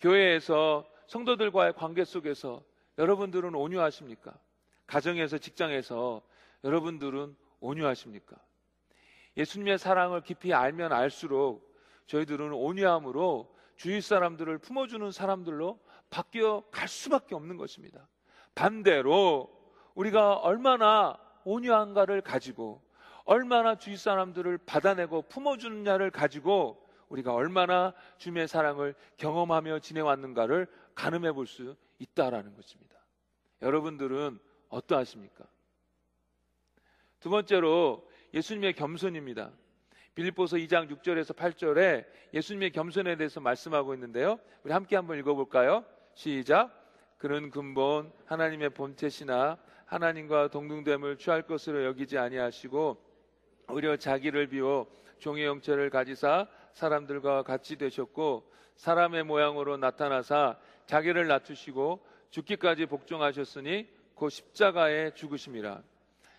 [0.01, 2.62] 교회에서 성도들과의 관계 속에서
[2.98, 4.35] 여러분들은 온유하십니까?
[4.87, 6.22] 가정에서 직장에서
[6.64, 8.37] 여러분들은 온유하십니까?
[9.37, 11.68] 예수님의 사랑을 깊이 알면 알수록
[12.07, 15.79] 저희들은 온유함으로 주위 사람들을 품어주는 사람들로
[16.11, 18.09] 바뀌어 갈 수밖에 없는 것입니다.
[18.55, 19.48] 반대로
[19.94, 22.83] 우리가 얼마나 온유한가를 가지고
[23.24, 31.76] 얼마나 주위 사람들을 받아내고 품어주느냐를 가지고 우리가 얼마나 주님의 사랑을 경험하며 지내왔는가를 가늠해 볼 수
[31.98, 32.96] 있다라는 것입니다.
[33.62, 35.44] 여러분들은 어떠하십니까?
[37.20, 39.50] 두 번째로 예수님의 겸손입니다.
[40.14, 44.38] 빌립보서 2장 6절에서 8절에 예수님의 겸손에 대해서 말씀하고 있는데요.
[44.62, 45.84] 우리 함께 한번 읽어볼까요?
[46.14, 46.74] 시작.
[47.18, 52.96] 그는 근본 하나님의 본체시나 하나님과 동등됨을 취할 것으로 여기지 아니하시고
[53.70, 54.86] 오히려 자기를 비워
[55.18, 62.00] 종의 형체를 가지사 사람들과 같이 되셨고 사람의 모양으로 나타나사 자기를 낮추시고
[62.31, 65.83] 죽기까지 복종하셨으니 그 십자가에 죽으심이라.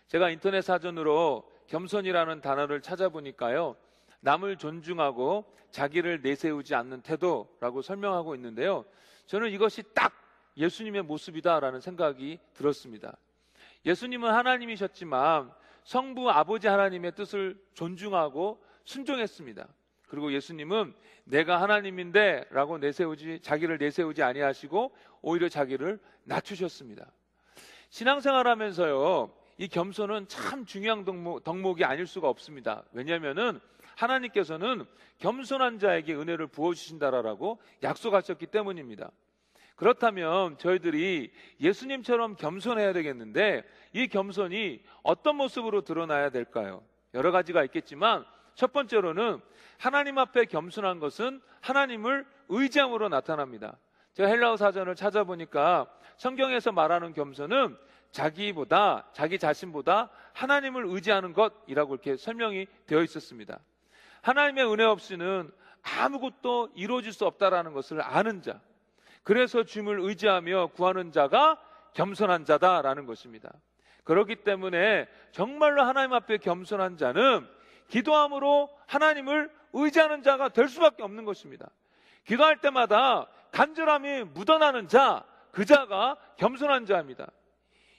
[0.08, 3.76] 제가 인터넷 사전으로 겸손이라는 단어를 찾아보니까요.
[4.22, 8.86] 남을 존중하고 자기를 내세우지 않는 태도라고 설명하고 있는데요.
[9.28, 10.13] 저는 이것이 딱
[10.58, 13.15] 예수님의 모습이다라는 생각이 들었습니다.
[13.86, 19.68] 예수님은 하나님이셨지만 성부 아버지 하나님의 뜻을 존중하고 순종했습니다.
[20.10, 20.93] 그리고 예수님은
[21.24, 24.91] 내가 하나님인데 라고 내세우지 자기를 내세우지 아니하시고
[25.22, 27.12] 오히려 자기를 낮추셨습니다.
[27.89, 29.32] 신앙생활 하면서요.
[29.58, 32.84] 이 겸손은 참 중요한 덕목, 덕목이 아닐 수가 없습니다.
[32.91, 33.60] 왜냐하면은
[33.95, 34.86] 하나님께서는
[35.17, 39.12] 겸손한 자에게 은혜를 부어 주신다라고 약속하셨기 때문입니다.
[39.76, 46.84] 그렇다면 저희들이 예수님처럼 겸손해야 되겠는데 이 겸손이 어떤 모습으로 드러나야 될까요?
[47.13, 48.26] 여러 가지가 있겠지만
[48.60, 49.39] 첫 번째로는
[49.78, 53.78] 하나님 앞에 겸손한 것은 하나님을 의지함으로 나타납니다.
[54.15, 57.78] 제가 헬라어 사전을 찾아보니까 성경에서 말하는 겸손은
[58.12, 63.60] 자기보다 자기 자신보다 하나님을 의지하는 것이라고 이렇게 설명이 되어 있었습니다.
[64.24, 65.50] 하나님의 은혜 없이는
[65.82, 68.60] 아무것도 이루어질 수 없다라는 것을 아는 자.
[69.24, 71.58] 그래서 주님을 의지하며 구하는 자가
[71.93, 73.54] 겸손한 자다라는 것입니다.
[74.04, 77.48] 그렇기 때문에 정말로 하나님 앞에 겸손한 자는
[77.89, 81.69] 기도함으로 하나님을 의지하는 자가 될 수밖에 없는 것입니다.
[82.25, 87.28] 기도할 때마다 간절함이 묻어나는 자, 그 자가 겸손한 자입니다.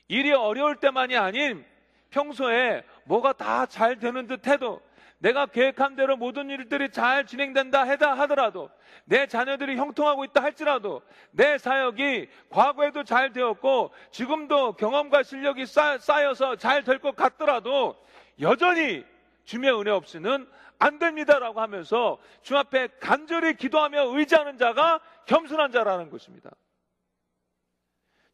[0.08, 1.64] 일이 어려울 때만이 아닌
[2.10, 4.80] 평소에 뭐가 다 잘 되는 듯 해도
[5.18, 8.70] 내가 계획한 대로 모든 일들이 잘 진행된다 해다 하더라도
[9.04, 16.84] 내 자녀들이 형통하고 있다 할지라도 내 사역이 과거에도 잘 되었고 지금도 경험과 실력이 쌓여서 잘
[16.84, 17.96] 될 것 같더라도
[18.40, 19.04] 여전히
[19.50, 26.52] 주의 은혜 없이는 안 됩니다라고 하면서 주 앞에 간절히 기도하며 의지하는 자가 겸손한 자라는 것입니다.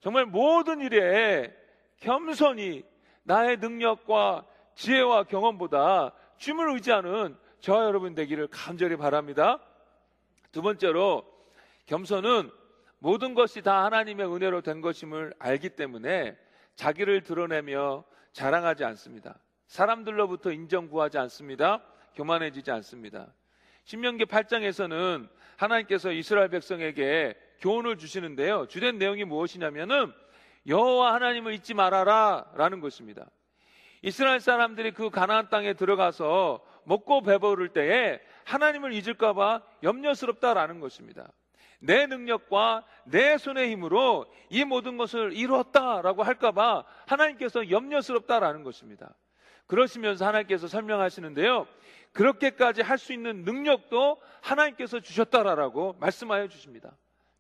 [0.00, 1.56] 정말 모든 일에
[2.00, 2.84] 겸손히
[3.22, 9.58] 나의 능력과 지혜와 경험보다 주님을 의지하는 저와 여러분 되기를 간절히 바랍니다.
[10.52, 11.24] 두 번째로
[11.86, 12.50] 겸손은
[12.98, 16.36] 모든 것이 다 하나님의 은혜로 된 것임을 알기 때문에
[16.74, 19.38] 자기를 드러내며 자랑하지 않습니다.
[19.66, 21.82] 사람들로부터 인정 구하지 않습니다.
[22.14, 23.26] 교만해지지 않습니다.
[23.84, 28.66] 신명기 8장에서는 하나님께서 이스라엘 백성에게 교훈을 주시는데요.
[28.68, 30.12] 주된 내용이 무엇이냐면은
[30.66, 33.26] 여호와 하나님을 잊지 말아라라는 것입니다.
[34.02, 41.32] 이스라엘 사람들이 그 가나안 땅에 들어가서 먹고 배부를 때에 하나님을 잊을까봐 염려스럽다라는 것입니다.
[41.78, 49.14] 내 능력과 내 손의 힘으로 이 모든 것을 이루었다라고 할까봐 하나님께서 염려스럽다라는 것입니다.
[49.66, 51.66] 그러시면서 하나님께서 설명하시는데요.
[52.12, 56.96] 그렇게까지 할 수 있는 능력도 하나님께서 주셨다라고 말씀하여 주십니다.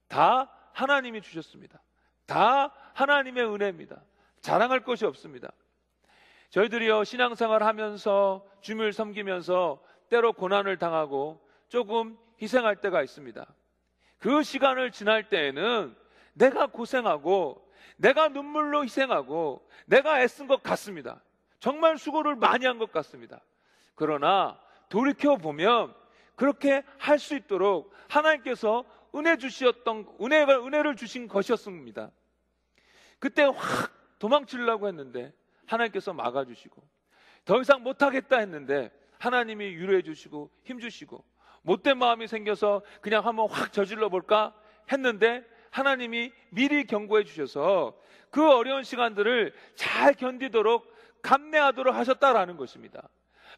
[0.08, 1.80] 다 하나님이 주셨습니다.
[2.26, 4.02] 다 하나님의 은혜입니다.
[4.40, 5.50] 자랑할 것이 없습니다.
[6.50, 13.46] 저희들이요, 신앙생활 하면서 주님을 섬기면서 때로 고난을 당하고 조금 희생할 때가 있습니다.
[14.18, 15.96] 그 시간을 지날 때에는
[16.34, 21.20] 내가 고생하고 내가 눈물로 희생하고 내가 애쓴 것 같습니다.
[21.60, 23.40] 정말 수고를 많이 한 것 같습니다.
[23.94, 25.94] 그러나 돌이켜 보면
[26.34, 32.10] 그렇게 할 수 있도록 하나님께서 은혜 주셨던 은혜가 은혜를 주신 것이었습니다.
[33.18, 35.32] 그때 확 도망치려고 했는데
[35.66, 36.82] 하나님께서 막아 주시고
[37.44, 41.24] 더 이상 못 하겠다 했는데 하나님이 유로해 주시고 힘 주시고
[41.62, 44.54] 못된 마음이 생겨서 그냥 한번 확 저질러 볼까
[44.92, 47.98] 했는데 하나님이 미리 경고해 주셔서
[48.30, 50.94] 그 어려운 시간들을 잘 견디도록
[51.26, 53.08] 감내하도록 하셨다라는 것입니다.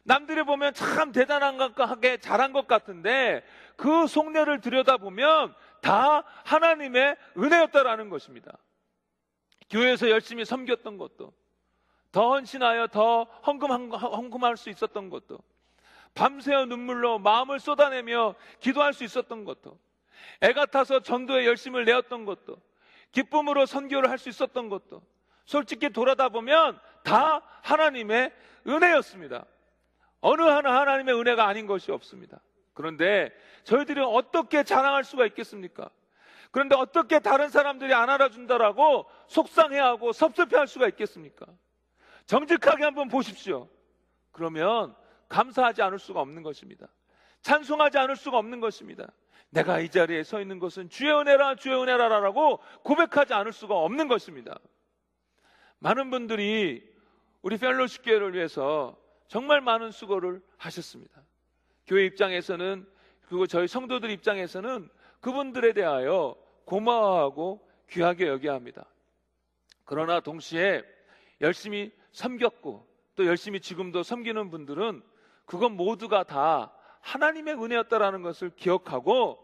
[0.03, 3.43] 남들이 보면 참 대단하게 잘한 것 같은데
[3.75, 8.57] 그 속내를 들여다보면 다 하나님의 은혜였다라는 것입니다.
[9.69, 11.31] 교회에서 열심히 섬겼던 것도
[12.11, 15.37] 더 헌신하여 더 헌금, 헌금할 수 있었던 것도
[16.15, 19.77] 밤새워 눈물로 마음을 쏟아내며 기도할 수 있었던 것도
[20.41, 22.57] 애가 타서 전도에 열심을 내었던 것도
[23.11, 25.03] 기쁨으로 선교를 할 수 있었던 것도
[25.45, 28.31] 솔직히 돌아다 보면 다 하나님의
[28.67, 29.45] 은혜였습니다.
[30.21, 32.39] 어느 하나 하나님의 은혜가 아닌 것이 없습니다.
[32.73, 33.31] 그런데
[33.63, 35.89] 저희들이 어떻게 자랑할 수가 있겠습니까?
[36.51, 41.45] 그런데 어떻게 다른 사람들이 안 알아준다라고 속상해하고 섭섭해할 수가 있겠습니까?
[42.25, 43.67] 정직하게 한번 보십시오.
[44.31, 44.95] 그러면
[45.27, 46.87] 감사하지 않을 수가 없는 것입니다.
[47.41, 49.07] 찬송하지 않을 수가 없는 것입니다.
[49.51, 54.59] 내가 이 자리에 서 있는 것은 주의 은혜라 주의 은혜라라고 고백하지 않을 수가 없는 것입니다.
[55.79, 56.87] 많은 분들이
[57.41, 61.21] 우리 펠로십 교회를 위해서 정말 많은 수고를 하셨습니다.
[61.87, 62.85] 교회 입장에서는
[63.27, 64.89] 그리고 저희 성도들 입장에서는
[65.21, 68.85] 그분들에 대하여 고마워하고 귀하게 여겨야 합니다.
[69.85, 70.83] 그러나 동시에
[71.41, 75.01] 열심히 섬겼고 또 열심히 지금도 섬기는 분들은
[75.45, 79.39] 그건 모두가 다 하나님의 은혜였다라는 것을 기억하고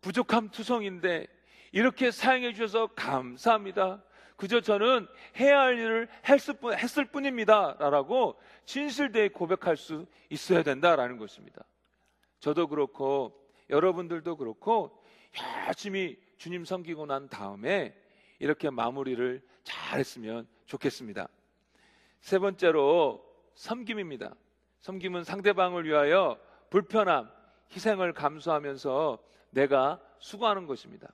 [0.00, 1.26] 부족함 투성인데
[1.72, 4.02] 이렇게 사용해 주셔서 감사합니다.
[4.40, 5.06] 그저 저는
[5.38, 7.76] 해야 할 일을 했을, 뿐, 했을 뿐입니다.
[7.78, 11.62] 라고 진실되게 고백할 수 있어야 된다라는 것입니다.
[12.38, 15.04] 저도 그렇고 여러분들도 그렇고
[15.66, 17.94] 열심히 주님 섬기고 난 다음에
[18.38, 21.28] 이렇게 마무리를 잘 했으면 좋겠습니다.
[22.22, 23.22] 세 번째로
[23.56, 24.34] 섬김입니다.
[24.80, 27.30] 섬김은 상대방을 위하여 불편함,
[27.72, 29.18] 희생을 감수하면서
[29.50, 31.12] 내가 수고하는 것입니다.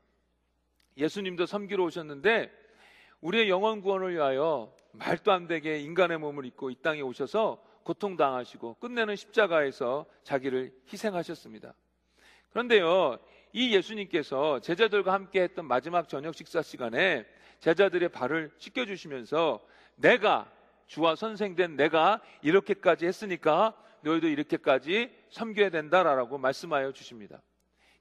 [0.97, 2.66] 예수님도 섬기러 오셨는데
[3.21, 9.17] 우리의 영원 구원을 위하여 말도 안 되게 인간의 몸을 입고 이 땅에 오셔서 고통당하시고 끝내는
[9.17, 11.75] 십자가에서 자기를 희생하셨습니다.
[12.51, 13.19] 그런데요,
[13.53, 17.25] 이 예수님께서 제자들과 함께 했던 마지막 저녁 식사 시간에
[17.61, 19.61] 제자들의 발을 씻겨주시면서
[19.97, 20.51] 내가
[20.87, 27.43] 주와 선생된 내가 이렇게까지 했으니까 너희도 이렇게까지 섬겨야 된다라고 말씀하여 주십니다.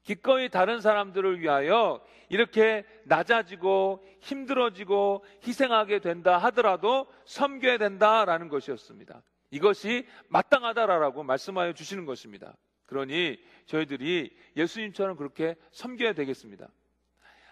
[0.06, 9.20] 기꺼이 다른 사람들을 위하여 이렇게 낮아지고 힘들어지고 희생하게 된다 하더라도 섬겨야 된다라는 것이었습니다.
[9.50, 12.56] 이것이 마땅하다라고 말씀하여 주시는 것입니다.
[12.86, 16.68] 그러니 저희들이 예수님처럼 그렇게 섬겨야 되겠습니다.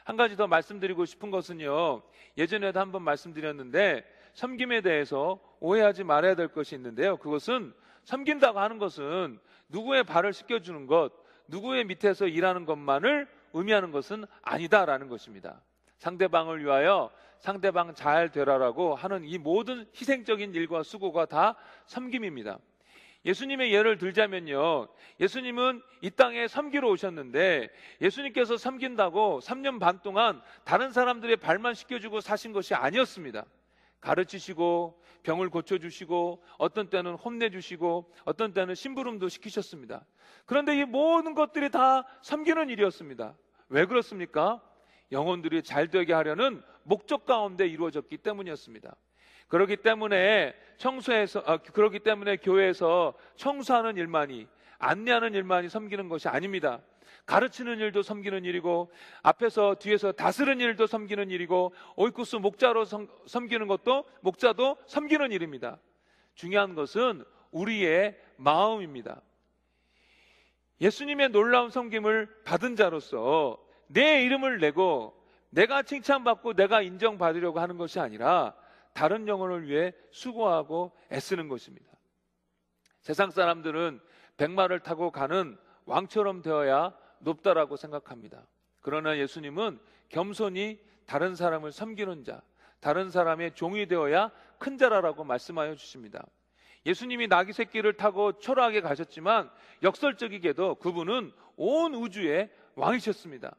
[0.05, 2.03] 한 가지 더 말씀드리고 싶은 것은요.
[2.39, 7.17] 예전에도 한번 말씀드렸는데 섬김에 대해서 오해하지 말아야 될 것이 있는데요.
[7.17, 9.41] 그것은 섬긴다고 하는 것은
[9.71, 15.61] 누구의 발을 씻겨주는 것, 누구의 밑에서 일하는 것만을 의미하는 것은 아니다라는 것입니다.
[15.99, 22.59] 상대방을 위하여 상대방 잘 되라라고 하는 이 모든 희생적인 일과 수고가 다 섬김입니다.
[23.25, 24.89] 예수님의 예를 들자면요.
[25.19, 32.53] 예수님은 이 땅에 섬기러 오셨는데 예수님께서 섬긴다고 3년 반 동안 다른 사람들의 발만 씻겨주고 사신
[32.53, 33.45] 것이 아니었습니다.
[34.05, 40.05] 가르치시고 병을 고쳐주시고 어떤 때는 혼내주시고 어떤 때는 심부름도 시키셨습니다.
[40.45, 43.35] 그런데 이 모든 것들이 다 섬기는 일이었습니다.
[43.71, 44.63] 왜 그렇습니까?
[45.11, 48.95] 영혼들이 잘 되게 하려는 목적 가운데 이루어졌기 때문이었습니다.
[49.49, 54.47] 그렇기 때문에 청소해서 아, 그렇기 때문에 교회에서 청소하는 일만이
[54.79, 56.81] 안내하는 일만이 섬기는 것이 아닙니다.
[57.27, 62.85] 가르치는 일도 섬기는 일이고 앞에서 뒤에서 다스리는 일도 섬기는 일이고 오이쿠스 목자로
[63.27, 65.79] 섬기는 것도 목자도 섬기는 일입니다.
[66.35, 69.23] 중요한 것은 우리의 마음입니다.
[70.81, 75.15] 예수님의 놀라운 섬김을 받은 자로서 내 이름을 내고
[75.51, 78.55] 내가 칭찬받고 내가 인정받으려고 하는 것이 아니라
[78.93, 81.87] 다른 영혼을 위해 수고하고 애쓰는 것입니다.
[83.01, 84.01] 세상 사람들은
[84.37, 85.57] 백마를 타고 가는
[85.87, 86.93] 왕처럼 되어야
[87.25, 88.47] 높다라고 생각합니다.
[88.81, 92.43] 그러나 예수님은 겸손히 다른 사람을 섬기는 자,
[92.81, 96.25] 다른 사람의 종이 되어야 큰 자라라고 말씀하여 주십니다.
[96.87, 99.51] 예수님이 나귀 새끼를 타고 초라하게 가셨지만
[99.83, 103.57] 역설적이게도 그분은 온 우주의 왕이셨습니다.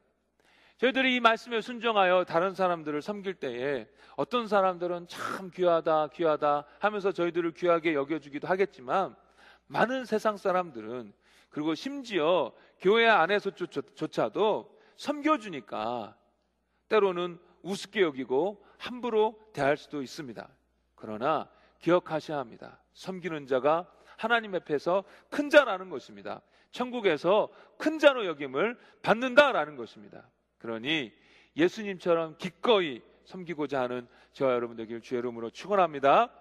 [0.77, 7.53] 저희들이 이 말씀에 순종하여 다른 사람들을 섬길 때에 어떤 사람들은 참 귀하다, 귀하다 하면서 저희들을
[7.53, 9.15] 귀하게 여겨주기도 하겠지만
[9.67, 11.13] 많은 세상 사람들은
[11.55, 16.17] 그리고 심지어 교회 안에서조차도 섬겨주니까
[16.89, 20.49] 때로는 우습게 여기고 함부로 대할 수도 있습니다.
[20.95, 22.81] 그러나 기억하셔야 합니다.
[22.91, 26.41] 섬기는 자가 하나님 앞에서 큰 자라는 것입니다.
[26.71, 30.29] 천국에서 큰 자로 여김을 받는다라는 것입니다.
[30.57, 31.13] 그러니
[31.55, 36.33] 예수님처럼 기꺼이 섬기고자 하는 저와 여러분 되길 주의 이름으로 축원합니다.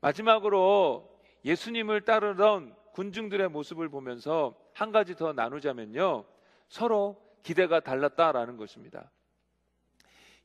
[0.00, 6.24] 마지막으로 예수님을 따르던 군중들의 모습을 보면서 한 가지 더 나누자면요.
[6.70, 9.10] 서로 기대가 달랐다라는 것입니다.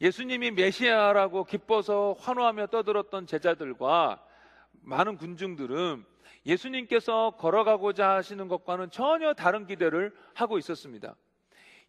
[0.01, 4.21] 예수님이 메시아라고 기뻐서 환호하며 떠들었던 제자들과
[4.81, 6.03] 많은 군중들은
[6.45, 11.15] 예수님께서 걸어가고자 하시는 것과는 전혀 다른 기대를 하고 있었습니다.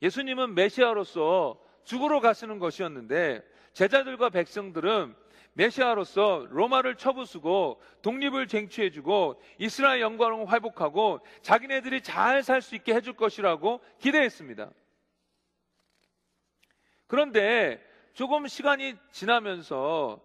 [0.01, 5.17] 예수님은 메시아로서 죽으러 가시는 것이었는데 제자들과 백성들은
[5.55, 13.81] 메시아로서 로마를 쳐부수고 독립을 쟁취해주고 이스라엘 영광을 회복하고 자기네들이 잘 살 수 있게 해줄 것이라고
[13.99, 14.71] 기대했습니다.
[17.07, 17.83] 그런데
[18.15, 20.21] 조금 시간이 지나면서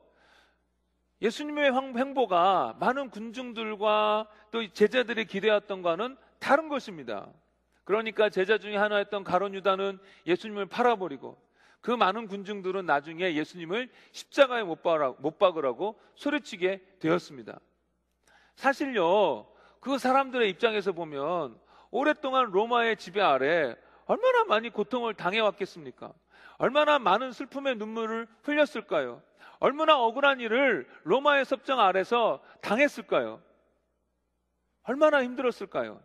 [1.21, 7.27] 예수님의 행보가 많은 군중들과 또 제자들이 기대했던과는 다른 것입니다.
[7.83, 11.37] 그러니까 제자 중에 하나였던 가론 유다는 예수님을 팔아버리고
[11.81, 14.79] 그 많은 군중들은 나중에 예수님을 십자가에 못,
[15.19, 17.59] 못 박으라고 소리치게 되었습니다.
[18.55, 19.47] 사실요,
[19.79, 21.59] 그 사람들의 입장에서 보면
[21.91, 26.13] 오랫동안 로마의 지배 아래 얼마나 많이 고통을 당해왔겠습니까?
[26.57, 29.21] 얼마나 많은 슬픔의 눈물을 흘렸을까요?
[29.59, 33.41] 얼마나 억울한 일을 로마의 섭정 아래서 당했을까요?
[34.83, 36.01] 얼마나 힘들었을까요?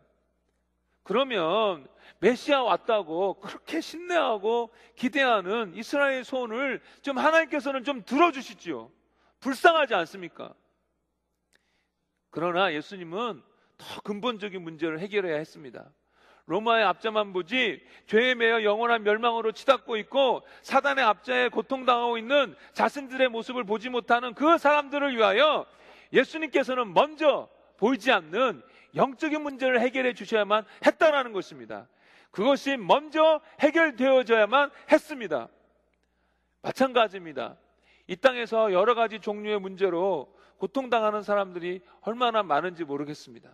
[1.03, 1.87] 그러면
[2.21, 8.91] 메시아 왔다고 그렇게 신뢰하고 기대하는 이스라엘 소원을 좀 하나님께서는 좀 들어주시지요.
[9.41, 10.55] 불쌍하지 않습니까?
[12.31, 13.43] 그러나 예수님은
[13.77, 15.91] 더 근본적인 문제를 해결해야 했습니다.
[16.47, 23.65] 로마의 앞자만 보지 죄에 매여 영원한 멸망으로 치닫고 있고 사단의 앞자에 고통당하고 있는 자신들의 모습을
[23.65, 25.67] 보지 못하는 그 사람들을 위하여
[26.13, 27.49] 예수님께서는 먼저
[27.79, 28.63] 보이지 않는
[28.95, 31.89] 영적인 문제를 해결해 주셔야만 했다라는 것입니다.
[32.31, 35.49] 그것이 먼저 해결되어져야만 했습니다.
[36.63, 37.57] 마찬가지입니다.
[38.07, 43.51] 이 땅에서 여러 가지 종류의 문제로 고통당하는 사람들이 얼마나 많은지 모르겠습니다.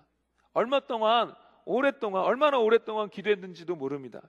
[0.53, 1.35] 얼마 동안,
[1.65, 4.23] 오랫동안, 얼마나 오랫동안 기도했는지도 모릅니다.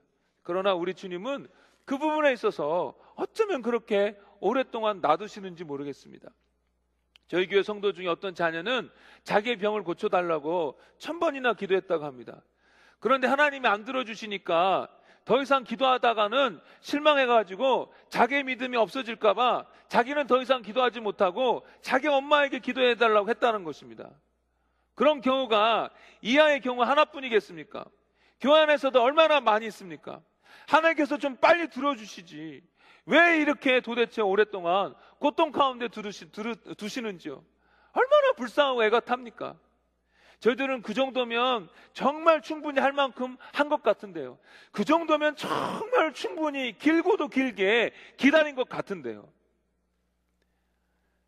[0.43, 1.47] 그러나 우리 주님은
[1.85, 6.29] 그 부분에 있어서 어쩌면 그렇게 오랫동안 놔두시는지 모르겠습니다.
[7.29, 8.89] 저희 교회 성도 중에 어떤 자녀는
[9.23, 12.41] 자기의 병을 고쳐달라고 천 번이나 기도했다고 합니다.
[12.99, 14.89] 그런데 하나님이 안 들어주시니까
[15.25, 23.29] 더 이상 기도하다가는 실망해가지고 자기의 믿음이 없어질까봐 자기는 더 이상 기도하지 못하고 자기 엄마에게 기도해달라고
[23.29, 24.09] 했다는 것입니다.
[24.95, 27.85] 그런 경우가 이하의 경우 하나뿐이겠습니까?
[28.41, 30.19] 교회 안에서도 얼마나 많이 있습니까?
[30.67, 32.63] 하나님께서 좀 빨리 들어주시지.
[33.09, 36.31] 왜 이렇게 도대체 오랫동안 고통 가운데 두시,
[36.77, 37.43] 두시는지요?
[37.91, 39.57] 얼마나 불쌍하고 애가 탑니까?
[40.39, 44.37] 저희들은 그 정도면 정말 충분히 할 만큼 한 것 같은데요.
[44.71, 49.27] 그 정도면 정말 충분히 길고도 길게 기다린 것 같은데요.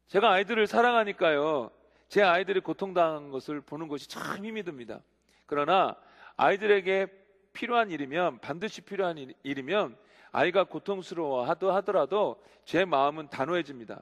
[0.08, 1.72] 제가 아이들을 사랑하니까요.
[2.10, 5.02] 제 아이들이 고통당한 것을 보는 것이 참 힘이 듭니다.
[5.48, 5.96] 그러나
[6.38, 7.08] 아이들에게
[7.54, 9.98] 필요한 일이면 반드시 필요한 일이면
[10.32, 14.02] 아이가 고통스러워 하더라도 제 마음은 단호해집니다.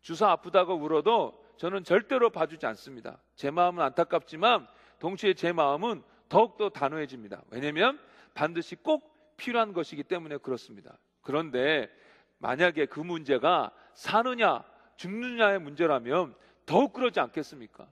[0.00, 3.18] 주사 아프다고 울어도 저는 절대로 봐주지 않습니다.
[3.36, 4.66] 제 마음은 안타깝지만
[4.98, 7.42] 동시에 제 마음은 더욱더 단호해집니다.
[7.50, 8.00] 왜냐하면
[8.34, 10.98] 반드시 꼭 필요한 것이기 때문에 그렇습니다.
[11.20, 11.90] 그런데
[12.38, 14.64] 만약에 그 문제가 사느냐
[14.96, 16.34] 죽느냐의 문제라면
[16.66, 17.86] 더욱 그러지 않겠습니까?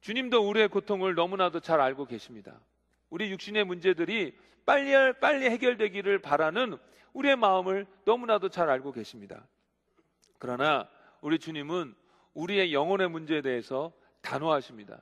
[0.00, 2.60] 주님도 우리의 고통을 너무나도 잘 알고 계십니다.
[3.14, 4.36] 우리 육신의 문제들이
[4.66, 6.76] 빨리 빨리 해결되기를 바라는
[7.12, 9.46] 우리의 마음을 너무나도 잘 알고 계십니다.
[10.40, 10.88] 그러나
[11.20, 11.94] 우리 주님은
[12.32, 15.00] 우리의 영혼의 문제에 대해서 단호하십니다.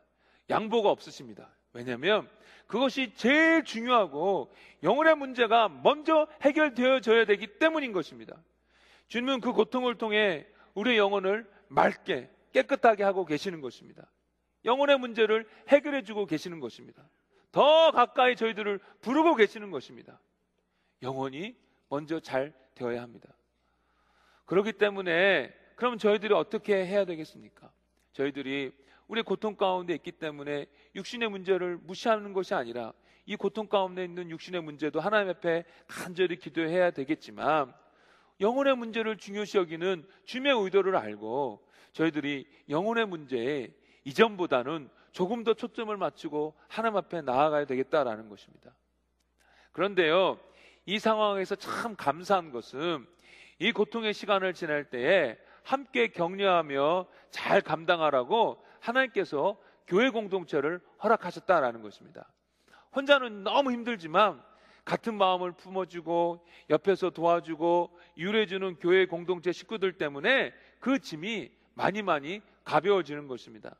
[0.51, 1.57] 양보가 없으십니다.
[1.73, 2.29] 왜냐하면
[2.67, 4.53] 그것이 제일 중요하고
[4.83, 8.37] 영혼의 문제가 먼저 해결되어져야 되기 때문인 것입니다.
[9.09, 14.07] 주님은 그 고통을 통해 우리의 영혼을 맑게 깨끗하게 하고 계시는 것입니다.
[14.67, 17.09] 영혼의 문제를 해결해 주고 계시는 것입니다.
[17.53, 20.19] 더 가까이 저희들을 부르고 계시는 것입니다.
[21.03, 21.55] 영혼이
[21.89, 23.29] 먼저 잘 되어야 합니다.
[24.47, 27.71] 그렇기 때문에 그럼 저희들이 어떻게 해야 되겠습니까?
[28.13, 28.73] 저희들이
[29.09, 32.93] 우리 고통 가운데 있기 때문에 육신의 문제를 무시하는 것이 아니라
[33.27, 37.73] 이 고통 가운데 있는 육신의 문제도 하나님 앞에 간절히 기도해야 되겠지만
[38.41, 43.69] 영혼의 문제를 중요시 여기는 주님의 의도를 알고 저희들이 영혼의 문제에
[44.05, 48.75] 이전보다는 조금 더 초점을 맞추고 하나님 앞에 나아가야 되겠다라는 것입니다.
[49.73, 50.39] 그런데요,
[50.87, 53.07] 이 상황에서 참 감사한 것은
[53.59, 59.57] 이 고통의 시간을 지날 때에 함께 격려하며 잘 감당하라고 하나님께서
[59.87, 62.33] 교회 공동체를 허락하셨다라는 것입니다.
[62.95, 64.43] 혼자는 너무 힘들지만
[64.85, 73.29] 같은 마음을 품어주고 옆에서 도와주고 유래주는 교회 공동체 식구들 때문에 그 짐이 많이 많이 가벼워지는
[73.29, 73.77] 것입니다.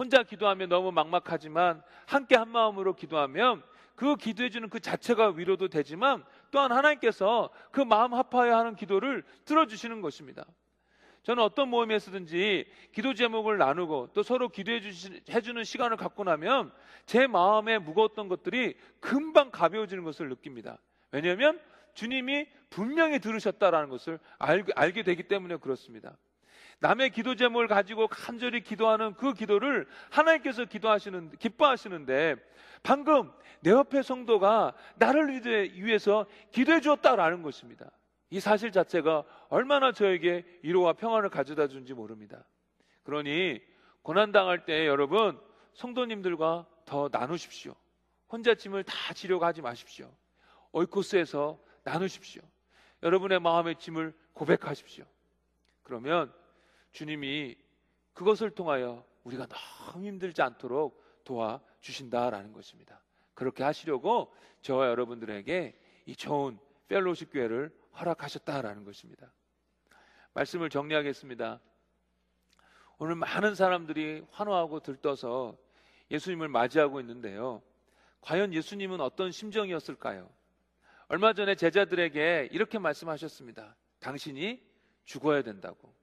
[0.00, 3.62] 혼자 기도하면 너무 막막하지만 함께 한 마음으로 기도하면
[3.94, 9.66] 그 기도해 주는 그 자체가 위로도 되지만 또한 하나님께서 그 마음 합하여 하는 기도를 들어
[9.66, 10.46] 주시는 것입니다.
[11.22, 14.80] 저는 어떤 모임에서든지 기도 제목을 나누고 또 서로 기도해
[15.42, 16.72] 주는 시간을 갖고 나면
[17.04, 20.78] 제 마음에 무거웠던 것들이 금방 가벼워지는 것을 느낍니다.
[21.12, 21.60] 왜냐하면
[21.92, 26.16] 주님이 분명히 들으셨다라는 것을 알, 알게 되기 때문에 그렇습니다.
[26.80, 32.36] 남의 기도 제목을 가지고 간절히 기도하는 그 기도를 하나님께서 기도하시는 기뻐하시는데
[32.82, 35.28] 방금 내 옆에 성도가 나를
[35.74, 37.90] 위해서 기도해 주었다라는 것입니다.
[38.30, 42.44] 이 사실 자체가 얼마나 저에게 위로와 평안을 가져다 준지 모릅니다.
[43.02, 43.60] 그러니
[44.02, 45.38] 고난 당할 때 여러분
[45.74, 47.74] 성도님들과 더 나누십시오.
[48.28, 50.10] 혼자 짐을 다 지려고 하지 마십시오.
[50.72, 52.42] 오이코스에서 나누십시오.
[53.02, 55.04] 여러분의 마음의 짐을 고백하십시오.
[55.82, 56.32] 그러면
[56.92, 57.56] 주님이
[58.12, 63.00] 그것을 통하여 우리가 너무 힘들지 않도록 도와주신다라는 것입니다.
[63.34, 69.32] 그렇게 하시려고 저와 여러분들에게 이 좋은 펠로십 교회를 허락하셨다라는 것입니다.
[70.34, 71.60] 말씀을 정리하겠습니다.
[72.98, 75.56] 오늘 많은 사람들이 환호하고 들떠서
[76.10, 77.62] 예수님을 맞이하고 있는데요.
[78.20, 80.28] 과연 예수님은 어떤 심정이었을까요?
[81.08, 83.74] 얼마 전에 제자들에게 이렇게 말씀하셨습니다.
[84.00, 84.62] 당신이
[85.04, 85.94] 죽어야 된다고.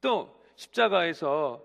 [0.00, 1.64] 또 십자가에서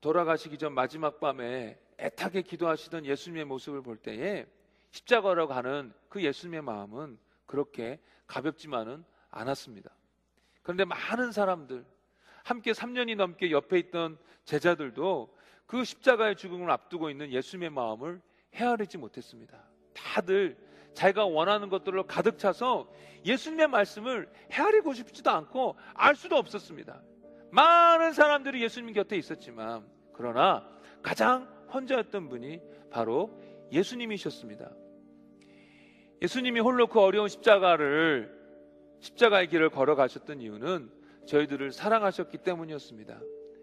[0.00, 4.46] 돌아가시기 전 마지막 밤에 애타게 기도하시던 예수님의 모습을 볼 때에
[4.90, 9.90] 십자가라고 하는 그 예수님의 마음은 그렇게 가볍지만은 않았습니다.
[10.62, 11.84] 그런데 많은 사람들,
[12.44, 15.34] 함께 3년이 넘게 옆에 있던 제자들도
[15.66, 18.20] 그 십자가의 죽음을 앞두고 있는 예수님의 마음을
[18.54, 19.62] 헤아리지 못했습니다.
[19.92, 20.56] 다들
[20.96, 22.90] 자기가 원하는 것들로 가득 차서
[23.24, 27.02] 예수님의 말씀을 헤아리고 싶지도 않고 알 수도 없었습니다.
[27.50, 30.66] 많은 사람들이 예수님 곁에 있었지만 그러나
[31.02, 33.38] 가장 혼자였던 분이 바로
[33.72, 34.70] 예수님이셨습니다.
[36.22, 38.34] 예수님이 홀로 그 어려운 십자가를
[39.00, 40.90] 십자가의 길을 걸어가셨던 이유는
[41.26, 43.20] 저희들을 사랑하셨기 때문이었습니다.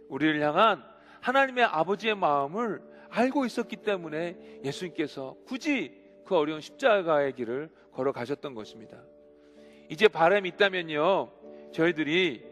[0.10, 0.84] 우리를 향한
[1.22, 9.02] 하나님의 아버지의 마음을 알고 있었기 때문에 예수님께서 굳이 그 어려운 십자가의 길을 걸어가셨던 것입니다.
[9.90, 11.32] 이제 바람이 있다면요,
[11.72, 12.44] 저희들이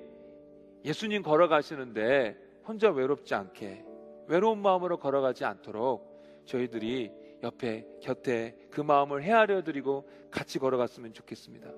[0.84, 3.86] 예수님 걸어가시는데 혼자 외롭지 않게
[4.28, 7.12] 외로운 마음으로 걸어가지 않도록 저희들이
[7.44, 11.70] 옆에 곁에 그 마음을 헤아려 드리고 같이 걸어갔으면 좋겠습니다.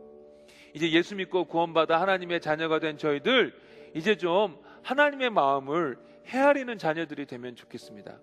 [0.73, 3.53] 이제 예수 믿고 구원받아 하나님의 자녀가 된 저희들
[3.93, 8.19] 이제 좀 하나님의 마음을 헤아리는 자녀들이 되면 좋겠습니다.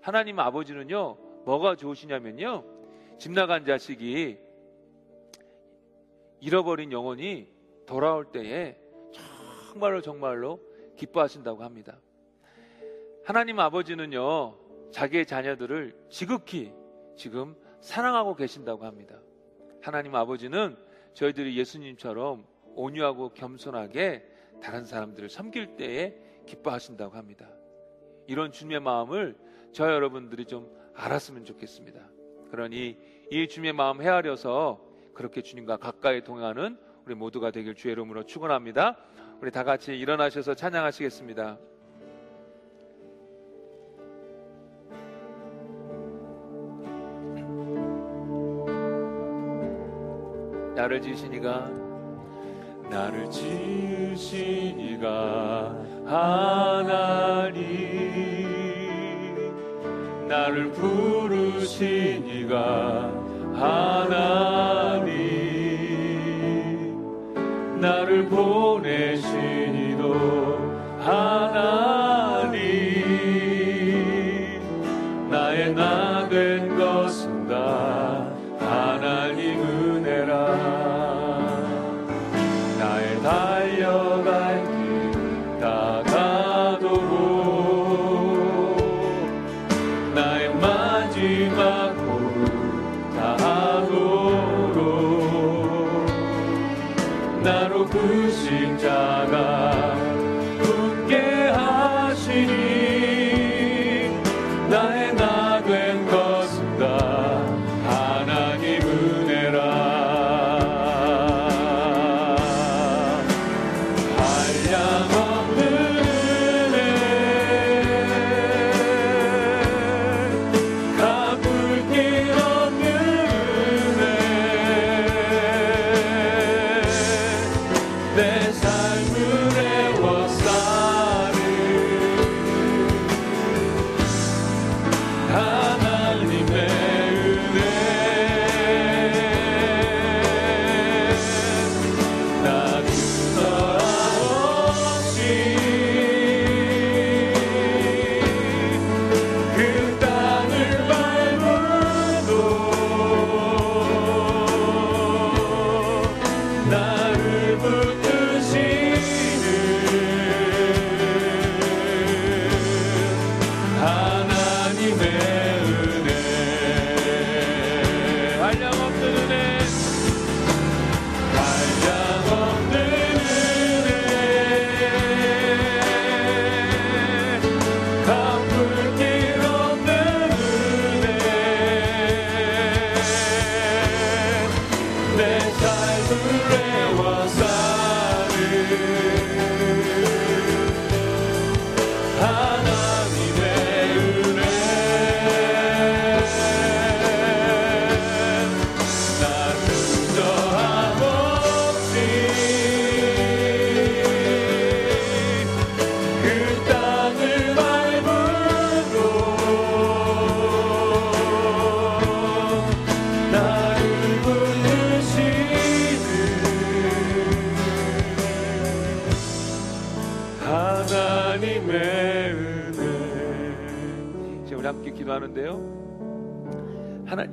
[0.00, 2.64] 하나님 아버지는요, 뭐가 좋으시냐면요,
[3.22, 4.36] 집 나간 자식이
[6.40, 7.46] 잃어버린 영혼이
[7.86, 8.76] 돌아올 때에
[9.12, 10.60] 정말로 정말로
[10.96, 12.00] 기뻐하신다고 합니다.
[13.24, 16.72] 하나님 아버지는요, 자기의 자녀들을 지극히
[17.14, 19.20] 지금 사랑하고 계신다고 합니다.
[19.80, 20.76] 하나님 아버지는
[21.14, 22.44] 저희들이 예수님처럼
[22.74, 24.26] 온유하고 겸손하게
[24.60, 26.16] 다른 사람들을 섬길 때에
[26.46, 27.48] 기뻐하신다고 합니다.
[28.26, 29.36] 이런 주님의 마음을
[29.70, 32.10] 저 여러분들이 좀 알았으면 좋겠습니다.
[32.52, 34.78] 그러니 이 주님의 마음 헤아려서
[35.14, 36.76] 그렇게 주님과 가까이 동행하는
[37.06, 38.98] 우리 모두가 되길 주의 이름으로 축원합니다.
[39.40, 41.58] 우리 다 같이 일어나셔서 찬양하시겠습니다.
[50.74, 51.70] 나를 지으시니가
[52.90, 54.28] 나를 지으시니가
[56.04, 57.62] 하나님
[60.32, 62.22] 나를 부르시니가
[63.52, 65.12] 하나님.
[67.78, 69.81] 나를 보내시니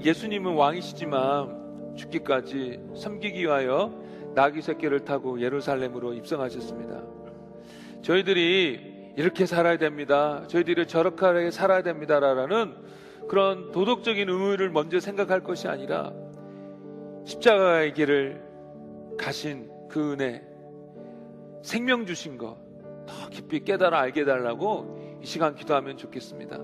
[0.02, 3.94] 예수님은 왕이시지만 죽기까지 섬기기 위하여
[4.36, 7.02] 나귀 새끼를 타고 예루살렘으로 입성하셨습니다
[8.02, 10.44] 저희들이 이렇게 살아야 됩니다.
[10.48, 12.74] 저희들이 저렇게 살아야 됩니다라는
[13.28, 16.14] 그런 도덕적인 의무를 먼저 생각할 것이 아니라
[17.26, 18.42] 십자가의 길을
[19.18, 20.42] 가신 그 은혜,
[21.62, 22.58] 생명 주신 것,
[23.06, 26.58] 더 깊이 깨달아 알게 달라고 이 시간 기도하면 좋겠습니다.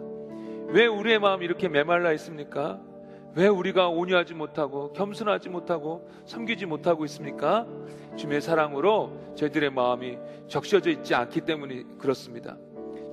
[0.70, 2.82] 왜 우리의 마음이 이렇게 메말라 있습니까?
[3.36, 7.68] 왜 우리가 온유하지 못하고 겸손하지 못하고 섬기지 못하고 있습니까?
[8.16, 10.18] 주님의 사랑으로 저희들의 마음이
[10.48, 12.58] 적셔져 있지 않기 때문이 그렇습니다.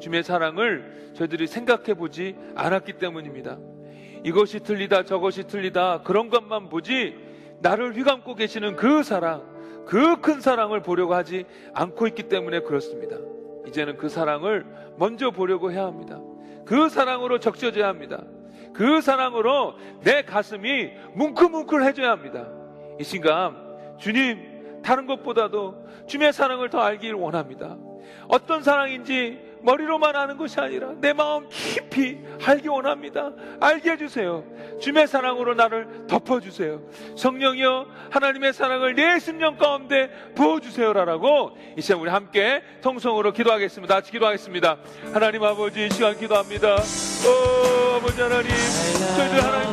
[0.00, 3.58] 주님의 사랑을 저희들이 생각해 보지 않았기 때문입니다.
[4.24, 7.16] 이것이 틀리다 저것이 틀리다 그런 것만 보지
[7.60, 9.50] 나를 휘감고 계시는 그 사랑
[9.86, 11.44] 그 큰 사랑을 보려고 하지
[11.74, 13.16] 않고 있기 때문에 그렇습니다.
[13.66, 14.64] 이제는 그 사랑을
[14.96, 16.20] 먼저 보려고 해야 합니다.
[16.64, 18.22] 그 사랑으로 적셔져야 합니다.
[18.72, 22.46] 그 사랑으로 내 가슴이 뭉클뭉클해져야 합니다.
[22.98, 23.56] 이 순간
[23.98, 27.76] 주님 다른 것보다도 주님의 사랑을 더 알기를 원합니다.
[28.28, 33.32] 어떤 사랑인지 머리로만 아는 것이 아니라 내 마음 깊이 알기 원합니다.
[33.60, 34.44] 알게 해주세요.
[34.80, 36.80] 주님의 사랑으로 나를 덮어주세요.
[37.16, 43.94] 성령이여 하나님의 사랑을 내 심령 가운데 부어주세요라고 이 시간 우리 함께 통성으로 기도하겠습니다.
[43.94, 44.78] 같이 기도하겠습니다.
[45.12, 46.74] 하나님 아버지 이 시간 기도합니다.
[46.74, 48.50] 오 아버지 하나님
[49.16, 49.72] 저희들 하나님